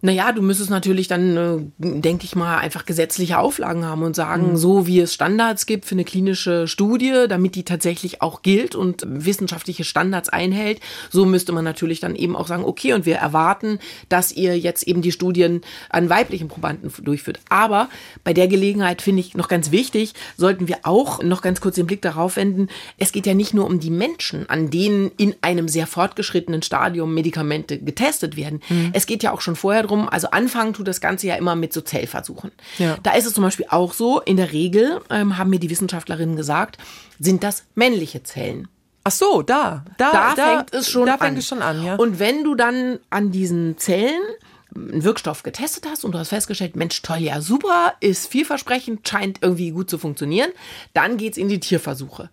[0.06, 4.52] Naja, du müsstest natürlich dann, äh, denke ich mal, einfach gesetzliche Auflagen haben und sagen,
[4.52, 4.58] mhm.
[4.58, 9.06] so wie es Standards gibt für eine klinische Studie, damit die tatsächlich auch gilt und
[9.08, 13.80] wissenschaftliche Standards einhält, so müsste man natürlich dann eben auch sagen, okay, und wir erwarten,
[14.10, 17.40] dass ihr jetzt eben die Studien an weiblichen Probanden durchführt.
[17.48, 17.88] Aber
[18.26, 21.88] bei der Gelegenheit finde ich noch ganz wichtig, sollten wir auch noch ganz kurz den
[21.88, 25.70] Blick darauf wenden, es geht ja nicht nur um die Menschen, an denen in einem
[25.70, 28.60] sehr fortgeschrittenen Stadium Medikamente getestet werden.
[28.68, 28.90] Mhm.
[28.92, 31.56] Es geht ja auch schon vorher darum, darum, also anfangen tut das Ganze ja immer
[31.56, 32.52] mit so Zellversuchen.
[32.78, 32.98] Ja.
[33.04, 36.36] Da ist es zum Beispiel auch so, in der Regel, ähm, haben mir die Wissenschaftlerinnen
[36.36, 36.78] gesagt,
[37.20, 38.68] sind das männliche Zellen.
[39.04, 41.20] Ach so, da, da, da, da fängt es schon da an.
[41.20, 41.96] fängt es schon an, ja.
[41.96, 44.22] Und wenn du dann an diesen Zellen
[44.74, 49.40] einen Wirkstoff getestet hast und du hast festgestellt, Mensch, toll, ja, super, ist vielversprechend, scheint
[49.42, 50.50] irgendwie gut zu funktionieren,
[50.94, 52.30] dann geht's in die Tierversuche.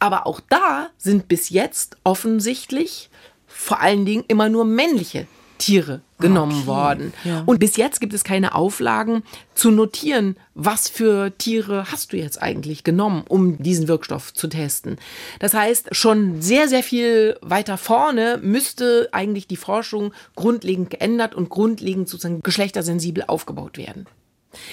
[0.00, 3.10] Aber auch da sind bis jetzt offensichtlich
[3.46, 5.26] vor allen Dingen immer nur männliche
[5.58, 6.66] Tiere genommen okay.
[6.66, 7.12] worden.
[7.24, 7.42] Ja.
[7.46, 9.22] Und bis jetzt gibt es keine Auflagen
[9.54, 14.96] zu notieren, was für Tiere hast du jetzt eigentlich genommen, um diesen Wirkstoff zu testen.
[15.38, 21.48] Das heißt, schon sehr, sehr viel weiter vorne müsste eigentlich die Forschung grundlegend geändert und
[21.50, 24.06] grundlegend sozusagen geschlechtersensibel aufgebaut werden.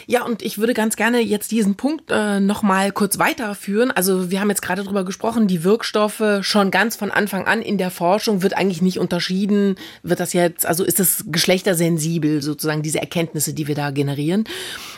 [0.08, 3.92] Ja, und ich würde ganz gerne jetzt diesen Punkt äh, nochmal kurz weiterführen.
[3.92, 7.78] Also wir haben jetzt gerade drüber gesprochen, die Wirkstoffe schon ganz von Anfang an in
[7.78, 9.76] der Forschung wird eigentlich nicht unterschieden.
[10.02, 14.46] Wird das jetzt, also ist das geschlechtersensibel sozusagen, diese Erkenntnisse, die wir da generieren.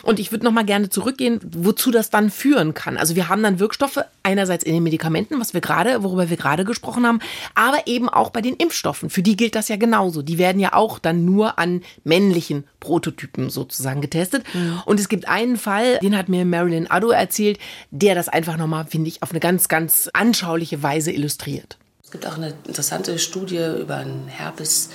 [0.02, 2.96] Und ich würde nochmal gerne zurückgehen, wozu das dann führen kann.
[2.96, 6.64] Also wir haben dann Wirkstoffe einerseits in den Medikamenten, was wir gerade, worüber wir gerade
[6.64, 7.20] gesprochen haben,
[7.54, 9.10] aber eben auch bei den Impfstoffen.
[9.10, 10.22] Für die gilt das ja genauso.
[10.22, 14.44] Die werden ja auch dann nur an männlichen Prototypen sozusagen getestet.
[14.54, 14.67] Mhm.
[14.84, 17.58] Und es gibt einen Fall, den hat mir Marilyn Addo erzählt,
[17.90, 21.78] der das einfach nochmal, finde ich, auf eine ganz, ganz anschauliche Weise illustriert.
[22.04, 24.90] Es gibt auch eine interessante Studie über ein Herpes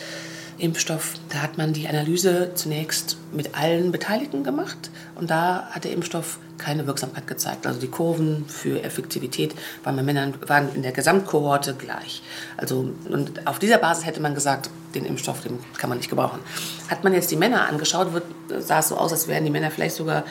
[0.58, 5.92] Impfstoff, da hat man die Analyse zunächst mit allen Beteiligten gemacht und da hat der
[5.92, 7.68] Impfstoff keine Wirksamkeit gezeigt.
[7.68, 12.22] Also die Kurven für Effektivität waren bei Männern waren in der Gesamtkohorte gleich.
[12.58, 16.40] Also und auf dieser Basis hätte man gesagt, den Impfstoff, den kann man nicht gebrauchen.
[16.88, 18.24] Hat man jetzt die Männer angeschaut, wird,
[18.60, 20.24] sah es so aus, als wären die Männer vielleicht sogar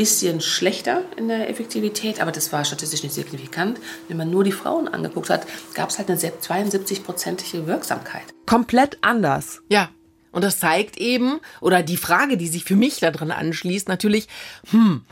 [0.00, 3.78] bisschen schlechter in der Effektivität, aber das war statistisch nicht signifikant.
[4.08, 8.22] Wenn man nur die Frauen angeguckt hat, gab es halt eine 72-prozentige Wirksamkeit.
[8.46, 9.60] Komplett anders.
[9.68, 9.90] Ja.
[10.32, 14.26] Und das zeigt eben, oder die Frage, die sich für mich daran anschließt, natürlich,
[14.70, 15.02] hm,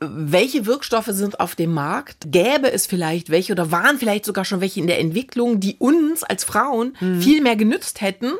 [0.00, 2.32] welche Wirkstoffe sind auf dem Markt?
[2.32, 6.24] Gäbe es vielleicht welche oder waren vielleicht sogar schon welche in der Entwicklung, die uns
[6.24, 7.22] als Frauen mhm.
[7.22, 8.32] viel mehr genützt hätten,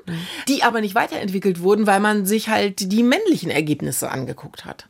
[0.49, 4.89] die aber nicht weiterentwickelt wurden, weil man sich halt die männlichen Ergebnisse angeguckt hat?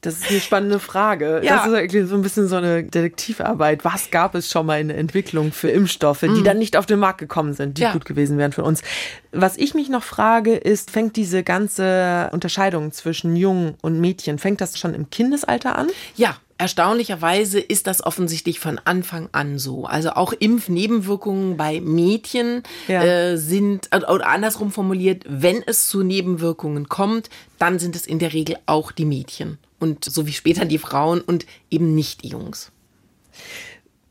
[0.00, 1.40] Das ist eine spannende Frage.
[1.42, 1.56] Ja.
[1.56, 3.84] Das ist eigentlich so ein bisschen so eine Detektivarbeit.
[3.84, 6.44] Was gab es schon mal in der Entwicklung für Impfstoffe, die mhm.
[6.44, 7.92] dann nicht auf den Markt gekommen sind, die ja.
[7.92, 8.82] gut gewesen wären für uns?
[9.32, 14.60] Was ich mich noch frage, ist, fängt diese ganze Unterscheidung zwischen Jungen und Mädchen, fängt
[14.60, 15.88] das schon im Kindesalter an?
[16.16, 19.84] Ja, Erstaunlicherweise ist das offensichtlich von Anfang an so.
[19.84, 23.00] Also auch Impfnebenwirkungen bei Mädchen ja.
[23.00, 27.30] äh, sind, oder andersrum formuliert, wenn es zu Nebenwirkungen kommt,
[27.60, 31.20] dann sind es in der Regel auch die Mädchen und so wie später die Frauen
[31.20, 32.72] und eben nicht die Jungs.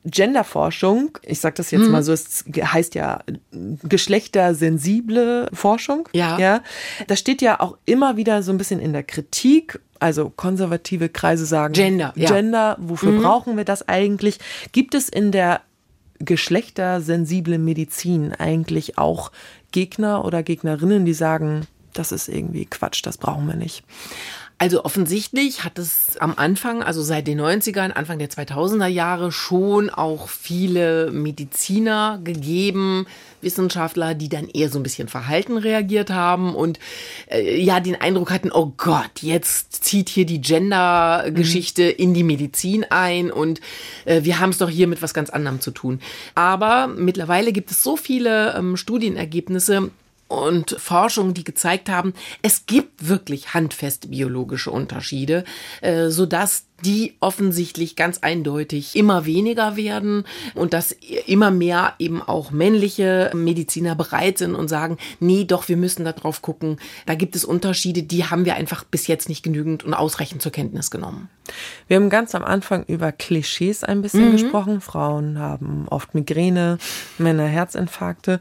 [0.09, 1.91] Genderforschung, ich sage das jetzt hm.
[1.91, 6.07] mal so, es heißt ja geschlechtersensible Forschung.
[6.13, 6.39] Ja.
[6.39, 6.63] ja.
[7.07, 9.79] Das steht ja auch immer wieder so ein bisschen in der Kritik.
[9.99, 12.13] Also konservative Kreise sagen Gender.
[12.15, 13.23] Gender, wofür mhm.
[13.23, 14.39] brauchen wir das eigentlich?
[14.71, 15.61] Gibt es in der
[16.19, 19.31] geschlechtersensiblen Medizin eigentlich auch
[19.71, 23.83] Gegner oder Gegnerinnen, die sagen, das ist irgendwie Quatsch, das brauchen wir nicht?
[24.59, 29.91] Also offensichtlich hat es am Anfang, also seit den 90ern, Anfang der 2000er Jahre schon
[29.91, 33.05] auch viele Mediziner gegeben,
[33.41, 36.79] Wissenschaftler, die dann eher so ein bisschen verhalten reagiert haben und
[37.29, 41.95] äh, ja den Eindruck hatten, oh Gott, jetzt zieht hier die Gender-Geschichte mhm.
[42.03, 43.61] in die Medizin ein und
[44.05, 45.99] äh, wir haben es doch hier mit was ganz anderem zu tun.
[46.33, 49.91] Aber mittlerweile gibt es so viele ähm, Studienergebnisse,
[50.27, 55.43] und Forschungen, die gezeigt haben, es gibt wirklich handfeste biologische Unterschiede,
[55.81, 60.91] äh, so dass die offensichtlich ganz eindeutig immer weniger werden und dass
[61.25, 66.11] immer mehr eben auch männliche Mediziner bereit sind und sagen, nee, doch, wir müssen da
[66.11, 66.77] drauf gucken.
[67.07, 70.51] Da gibt es Unterschiede, die haben wir einfach bis jetzt nicht genügend und ausreichend zur
[70.51, 71.29] Kenntnis genommen.
[71.87, 74.31] Wir haben ganz am Anfang über Klischees ein bisschen mhm.
[74.33, 74.81] gesprochen.
[74.81, 76.77] Frauen haben oft Migräne,
[77.17, 78.39] Männer Herzinfarkte.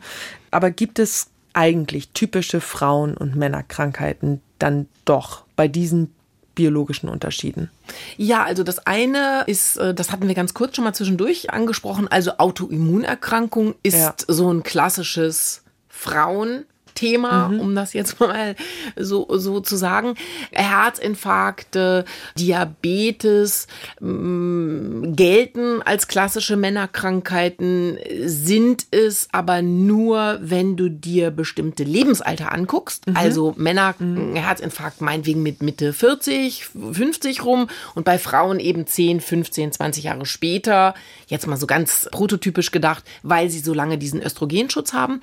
[0.50, 6.12] Aber gibt es eigentlich typische Frauen- und Männerkrankheiten dann doch bei diesen
[6.54, 7.70] biologischen Unterschieden?
[8.16, 12.08] Ja, also das eine ist, äh, das hatten wir ganz kurz schon mal zwischendurch angesprochen,
[12.08, 14.14] also Autoimmunerkrankung ist ja.
[14.28, 16.64] so ein klassisches Frauen-
[16.96, 17.60] Thema, mhm.
[17.60, 18.56] um das jetzt mal
[18.96, 20.14] so, so zu sagen.
[20.50, 22.04] Herzinfarkte,
[22.36, 23.68] Diabetes
[24.00, 32.52] mh, mm, gelten als klassische Männerkrankheiten, sind es aber nur, wenn du dir bestimmte Lebensalter
[32.52, 33.06] anguckst.
[33.06, 33.16] Mhm.
[33.16, 34.34] Also Männer, mhm.
[34.34, 40.26] Herzinfarkt meinetwegen mit Mitte 40, 50 rum und bei Frauen eben 10, 15, 20 Jahre
[40.26, 40.94] später.
[41.26, 45.20] Jetzt mal so ganz prototypisch gedacht, weil sie so lange diesen Östrogenschutz haben.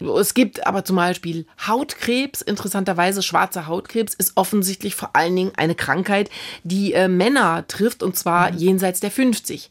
[0.00, 5.52] Es gibt aber zum Beispiel Beispiel Hautkrebs, interessanterweise schwarzer Hautkrebs, ist offensichtlich vor allen Dingen
[5.56, 6.28] eine Krankheit,
[6.64, 8.58] die äh, Männer trifft und zwar mhm.
[8.58, 9.70] jenseits der 50.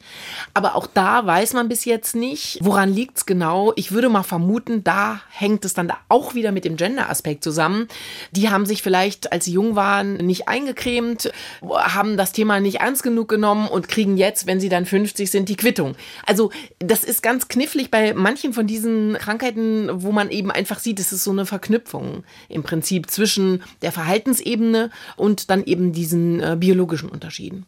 [0.54, 3.74] Aber auch da weiß man bis jetzt nicht, woran liegt es genau.
[3.76, 7.90] Ich würde mal vermuten, da hängt es dann auch wieder mit dem Gender-Aspekt zusammen.
[8.32, 11.30] Die haben sich vielleicht, als sie jung waren, nicht eingecremt,
[11.62, 15.50] haben das Thema nicht ernst genug genommen und kriegen jetzt, wenn sie dann 50 sind,
[15.50, 15.96] die Quittung.
[16.26, 21.00] Also das ist ganz knifflig bei manchen von diesen Krankheiten, wo man eben einfach sieht,
[21.00, 26.56] es ist so eine Verknüpfung im Prinzip zwischen der Verhaltensebene und dann eben diesen äh,
[26.58, 27.66] biologischen Unterschieden.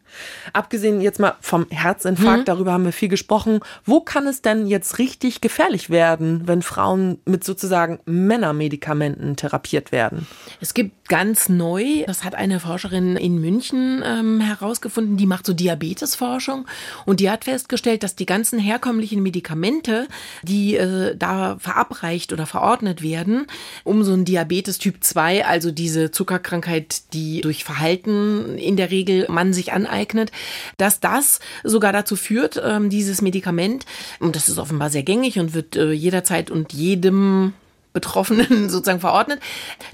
[0.54, 2.46] Abgesehen jetzt mal vom Herzinfarkt, mhm.
[2.46, 3.60] darüber haben wir viel gesprochen.
[3.86, 10.28] Wo kann es denn jetzt richtig gefährlich werden, wenn Frauen mit sozusagen Männermedikamenten therapiert werden?
[10.62, 15.54] Es gibt ganz neu, das hat eine Forscherin in München ähm, herausgefunden, die macht so
[15.54, 16.66] Diabetesforschung
[17.06, 20.08] und die hat festgestellt, dass die ganzen herkömmlichen Medikamente,
[20.44, 23.48] die äh, da verabreicht oder verordnet werden,
[23.84, 29.28] um so ein Diabetes Typ 2, also diese Zuckerkrankheit, die durch Verhalten in der Regel
[29.30, 30.32] man sich aneignet,
[30.78, 33.86] dass das sogar dazu führt, ähm, dieses Medikament,
[34.20, 37.54] und das ist offenbar sehr gängig und wird äh, jederzeit und jedem
[37.96, 39.40] Betroffenen sozusagen verordnet,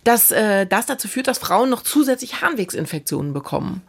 [0.03, 3.83] dass äh, das dazu führt, dass Frauen noch zusätzlich Harnwegsinfektionen bekommen.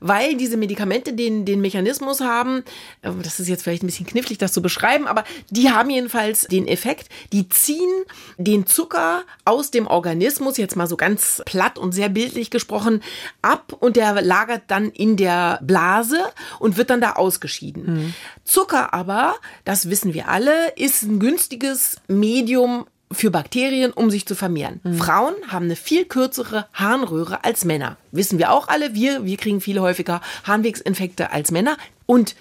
[0.00, 2.64] Weil diese Medikamente den, den Mechanismus haben,
[3.02, 6.42] äh, das ist jetzt vielleicht ein bisschen knifflig, das zu beschreiben, aber die haben jedenfalls
[6.42, 7.90] den Effekt, die ziehen
[8.38, 13.02] den Zucker aus dem Organismus, jetzt mal so ganz platt und sehr bildlich gesprochen,
[13.42, 16.18] ab und der lagert dann in der Blase
[16.58, 17.84] und wird dann da ausgeschieden.
[17.84, 18.14] Mhm.
[18.44, 19.34] Zucker aber,
[19.66, 24.80] das wissen wir alle, ist ein günstiges Medium für Bakterien, um sich zu vermehren.
[24.84, 24.94] Mhm.
[24.98, 27.96] Frauen haben eine viel kürzere Harnröhre als Männer.
[28.12, 28.94] Wissen wir auch alle.
[28.94, 31.76] Wir, wir kriegen viel häufiger Harnwegsinfekte als Männer.
[32.06, 32.34] Und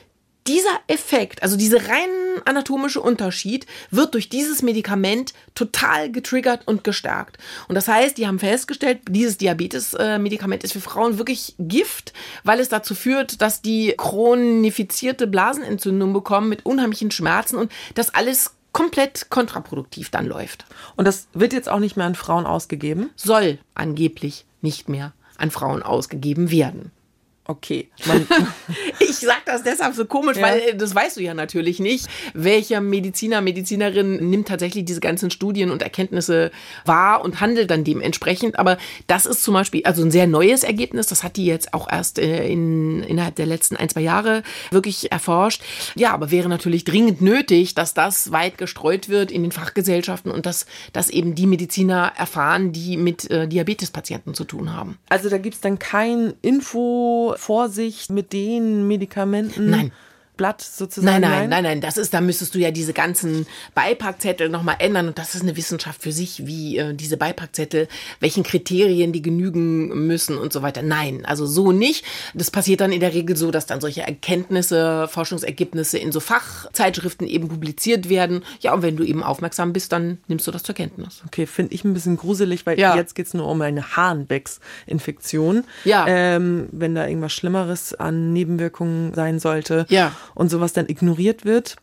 [0.48, 2.10] dieser Effekt, also dieser rein
[2.46, 7.38] anatomische Unterschied, wird durch dieses Medikament total getriggert und gestärkt.
[7.68, 12.14] Und das heißt, die haben festgestellt, dieses Diabetes-Medikament ist für Frauen wirklich Gift,
[12.44, 18.52] weil es dazu führt, dass die chronifizierte Blasenentzündung bekommen mit unheimlichen Schmerzen und das alles
[18.78, 20.68] komplett kontraproduktiv dann läuft.
[20.96, 23.10] Und das wird jetzt auch nicht mehr an Frauen ausgegeben?
[23.16, 26.92] Soll angeblich nicht mehr an Frauen ausgegeben werden.
[27.48, 27.88] Okay.
[29.00, 30.44] ich sage das deshalb so komisch, ja.
[30.44, 32.08] weil äh, das weißt du ja natürlich nicht.
[32.34, 36.52] Welcher Mediziner, Medizinerin nimmt tatsächlich diese ganzen Studien und Erkenntnisse
[36.86, 38.60] wahr und handelt dann dementsprechend.
[38.60, 38.78] Aber
[39.08, 41.08] das ist zum Beispiel also ein sehr neues Ergebnis.
[41.08, 45.10] Das hat die jetzt auch erst äh, in, innerhalb der letzten ein, zwei Jahre wirklich
[45.14, 45.64] erforscht.
[45.96, 50.46] Ja, aber wäre natürlich dringend nötig, dass das weit gestreut wird in den Fachgesellschaften und
[50.46, 54.98] dass, dass eben die Mediziner erfahren, die mit äh, Diabetespatienten zu tun haben.
[55.08, 59.70] Also da gibt es dann kein Info Vorsicht mit den Medikamenten?
[59.70, 59.92] Nein.
[60.38, 61.22] Blatt sozusagen?
[61.22, 61.82] Nein, nein, nein, nein.
[61.82, 65.08] Das ist, da müsstest du ja diese ganzen Beipackzettel nochmal ändern.
[65.08, 67.88] Und das ist eine Wissenschaft für sich, wie äh, diese Beipackzettel,
[68.20, 70.84] welchen Kriterien die genügen müssen und so weiter.
[70.84, 72.06] Nein, also so nicht.
[72.34, 77.28] Das passiert dann in der Regel so, dass dann solche Erkenntnisse, Forschungsergebnisse in so Fachzeitschriften
[77.28, 78.44] eben publiziert werden.
[78.62, 81.24] Ja, und wenn du eben aufmerksam bist, dann nimmst du das zur Kenntnis.
[81.26, 82.96] Okay, finde ich ein bisschen gruselig, weil ja.
[82.96, 85.64] jetzt geht es nur um eine Harnwegsinfektion.
[85.84, 86.06] Ja.
[86.08, 89.86] Ähm, wenn da irgendwas Schlimmeres an Nebenwirkungen sein sollte.
[89.90, 91.78] Ja und sowas dann ignoriert wird.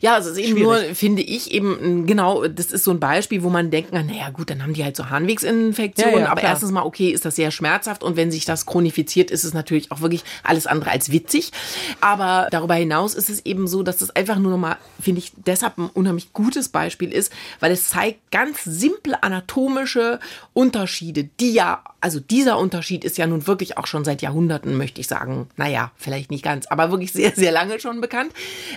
[0.00, 0.86] Ja, also es ist eben Schwierig.
[0.86, 4.50] nur, finde ich, eben genau, das ist so ein Beispiel, wo man denkt, naja gut,
[4.50, 6.52] dann haben die halt so Harnwegsinfektionen, ja, ja, aber klar.
[6.52, 9.90] erstens mal, okay, ist das sehr schmerzhaft und wenn sich das chronifiziert, ist es natürlich
[9.92, 11.52] auch wirklich alles andere als witzig.
[12.00, 15.78] Aber darüber hinaus ist es eben so, dass das einfach nur nochmal, finde ich, deshalb
[15.78, 20.20] ein unheimlich gutes Beispiel ist, weil es zeigt ganz simple anatomische
[20.52, 25.00] Unterschiede, die ja, also dieser Unterschied ist ja nun wirklich auch schon seit Jahrhunderten, möchte
[25.00, 28.32] ich sagen, naja, vielleicht nicht ganz, aber wirklich sehr, sehr lange schon bekannt.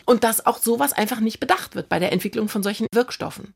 [0.06, 3.54] Und dass auch sowas was einfach nicht bedacht wird bei der Entwicklung von solchen Wirkstoffen.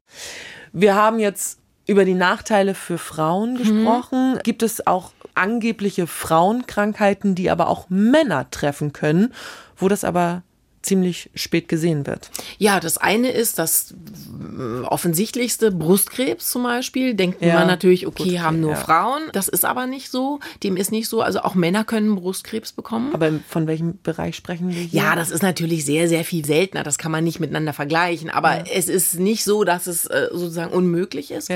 [0.72, 3.58] Wir haben jetzt über die Nachteile für Frauen mhm.
[3.58, 4.34] gesprochen.
[4.34, 4.40] Mhm.
[4.44, 9.34] Gibt es auch angebliche Frauenkrankheiten, die aber auch Männer treffen können,
[9.78, 10.44] wo das aber
[10.86, 12.30] ziemlich spät gesehen wird.
[12.58, 17.14] Ja, das eine ist das äh, offensichtlichste Brustkrebs zum Beispiel.
[17.14, 18.78] Denkt ja, man natürlich, okay, Brustkrebs, haben nur ja.
[18.78, 19.24] Frauen.
[19.34, 20.40] Das ist aber nicht so.
[20.64, 21.22] Dem ist nicht so.
[21.22, 23.14] Also auch Männer können Brustkrebs bekommen.
[23.14, 25.02] Aber von welchem Bereich sprechen wir hier?
[25.02, 26.84] Ja, das ist natürlich sehr, sehr viel seltener.
[26.84, 28.30] Das kann man nicht miteinander vergleichen.
[28.30, 28.64] Aber ja.
[28.74, 31.52] es ist nicht so, dass es äh, sozusagen unmöglich ist.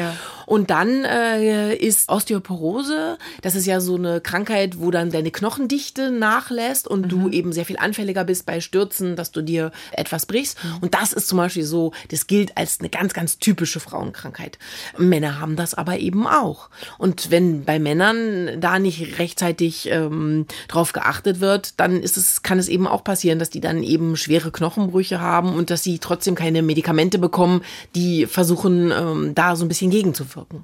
[0.45, 3.17] Und dann äh, ist Osteoporose.
[3.41, 7.09] Das ist ja so eine Krankheit, wo dann deine Knochendichte nachlässt und mhm.
[7.09, 10.57] du eben sehr viel anfälliger bist bei Stürzen, dass du dir etwas brichst.
[10.81, 14.57] Und das ist zum Beispiel so, das gilt als eine ganz, ganz typische Frauenkrankheit.
[14.97, 16.69] Männer haben das aber eben auch.
[16.97, 22.59] Und wenn bei Männern da nicht rechtzeitig ähm, drauf geachtet wird, dann ist es, kann
[22.59, 26.35] es eben auch passieren, dass die dann eben schwere Knochenbrüche haben und dass sie trotzdem
[26.35, 27.61] keine Medikamente bekommen,
[27.95, 30.63] die versuchen, ähm, da so ein bisschen gegenzuwirken.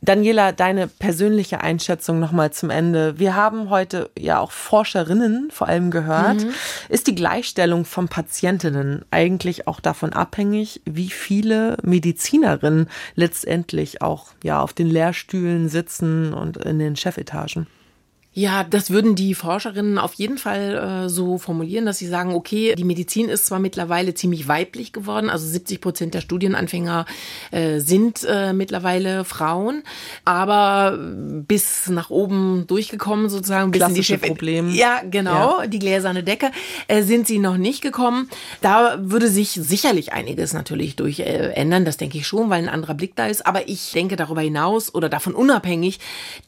[0.00, 3.18] Daniela, deine persönliche Einschätzung nochmal zum Ende.
[3.18, 6.44] Wir haben heute ja auch Forscherinnen vor allem gehört.
[6.44, 6.54] Mhm.
[6.88, 14.60] Ist die Gleichstellung von Patientinnen eigentlich auch davon abhängig, wie viele Medizinerinnen letztendlich auch ja
[14.60, 17.66] auf den Lehrstühlen sitzen und in den Chefetagen?
[18.38, 22.76] Ja, das würden die Forscherinnen auf jeden Fall äh, so formulieren, dass sie sagen, okay,
[22.76, 27.04] die Medizin ist zwar mittlerweile ziemlich weiblich geworden, also 70 Prozent der Studienanfänger
[27.50, 29.82] äh, sind äh, mittlerweile Frauen,
[30.24, 34.70] aber bis nach oben durchgekommen sozusagen, bis Klassische in die Problem.
[34.70, 35.66] Ja, genau, ja.
[35.66, 36.52] die gläserne Decke
[36.86, 38.30] äh, sind sie noch nicht gekommen.
[38.60, 42.68] Da würde sich sicherlich einiges natürlich durch äh, ändern, das denke ich schon, weil ein
[42.68, 45.98] anderer Blick da ist, aber ich denke darüber hinaus oder davon unabhängig,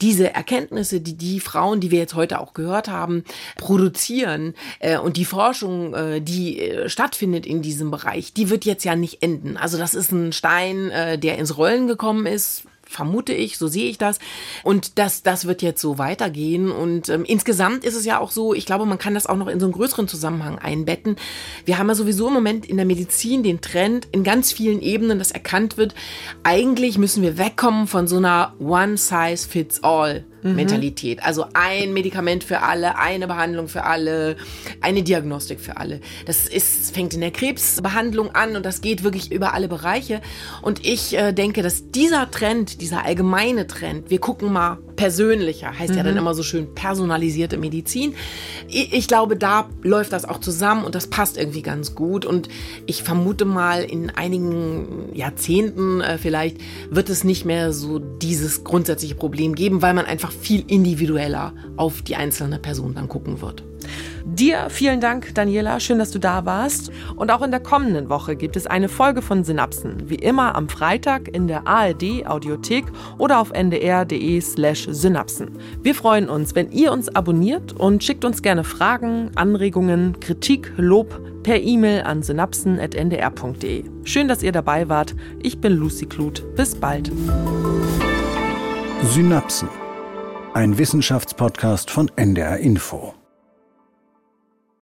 [0.01, 3.25] diese Erkenntnisse, die die Frauen die wir jetzt heute auch gehört haben,
[3.57, 8.85] produzieren äh, und die Forschung, äh, die äh, stattfindet in diesem Bereich, die wird jetzt
[8.85, 9.57] ja nicht enden.
[9.57, 13.89] Also das ist ein Stein, äh, der ins Rollen gekommen ist vermute ich, so sehe
[13.89, 14.19] ich das.
[14.65, 16.71] Und das, das wird jetzt so weitergehen.
[16.71, 19.47] Und ähm, insgesamt ist es ja auch so, ich glaube, man kann das auch noch
[19.47, 21.17] in so einen größeren Zusammenhang einbetten.
[21.65, 25.19] Wir haben ja sowieso im Moment in der Medizin den Trend in ganz vielen Ebenen,
[25.19, 25.95] dass erkannt wird,
[26.43, 30.25] eigentlich müssen wir wegkommen von so einer One-Size-Fits-All.
[30.43, 31.23] Mentalität.
[31.23, 34.37] Also ein Medikament für alle, eine Behandlung für alle,
[34.81, 36.01] eine Diagnostik für alle.
[36.27, 40.21] Das ist, fängt in der Krebsbehandlung an und das geht wirklich über alle Bereiche.
[40.63, 45.93] Und ich äh, denke, dass dieser Trend, dieser allgemeine Trend, wir gucken mal persönlicher, heißt
[45.93, 45.97] mhm.
[45.97, 48.15] ja dann immer so schön personalisierte Medizin.
[48.69, 52.25] Ich, ich glaube, da läuft das auch zusammen und das passt irgendwie ganz gut.
[52.25, 52.49] Und
[52.87, 56.59] ich vermute mal, in einigen Jahrzehnten äh, vielleicht
[56.91, 61.53] wird es nicht mehr so dieses grundsätzliche Problem geben, weil man einfach einfach viel individueller
[61.77, 63.65] auf die einzelne Person dann gucken wird.
[64.25, 65.81] Dir vielen Dank, Daniela.
[65.81, 66.93] Schön, dass du da warst.
[67.17, 70.09] Und auch in der kommenden Woche gibt es eine Folge von Synapsen.
[70.11, 72.85] Wie immer am Freitag in der ARD Audiothek
[73.19, 75.59] oder auf ndr.de slash Synapsen.
[75.83, 81.19] Wir freuen uns, wenn ihr uns abonniert und schickt uns gerne Fragen, Anregungen, Kritik, Lob
[81.43, 83.85] per E-Mail an synapsen.ndr.de.
[84.05, 85.15] Schön, dass ihr dabei wart.
[85.43, 86.45] Ich bin Lucy Kluth.
[86.55, 87.11] Bis bald.
[89.03, 89.69] Synapsen
[90.55, 93.15] ein Wissenschaftspodcast von NDR Info.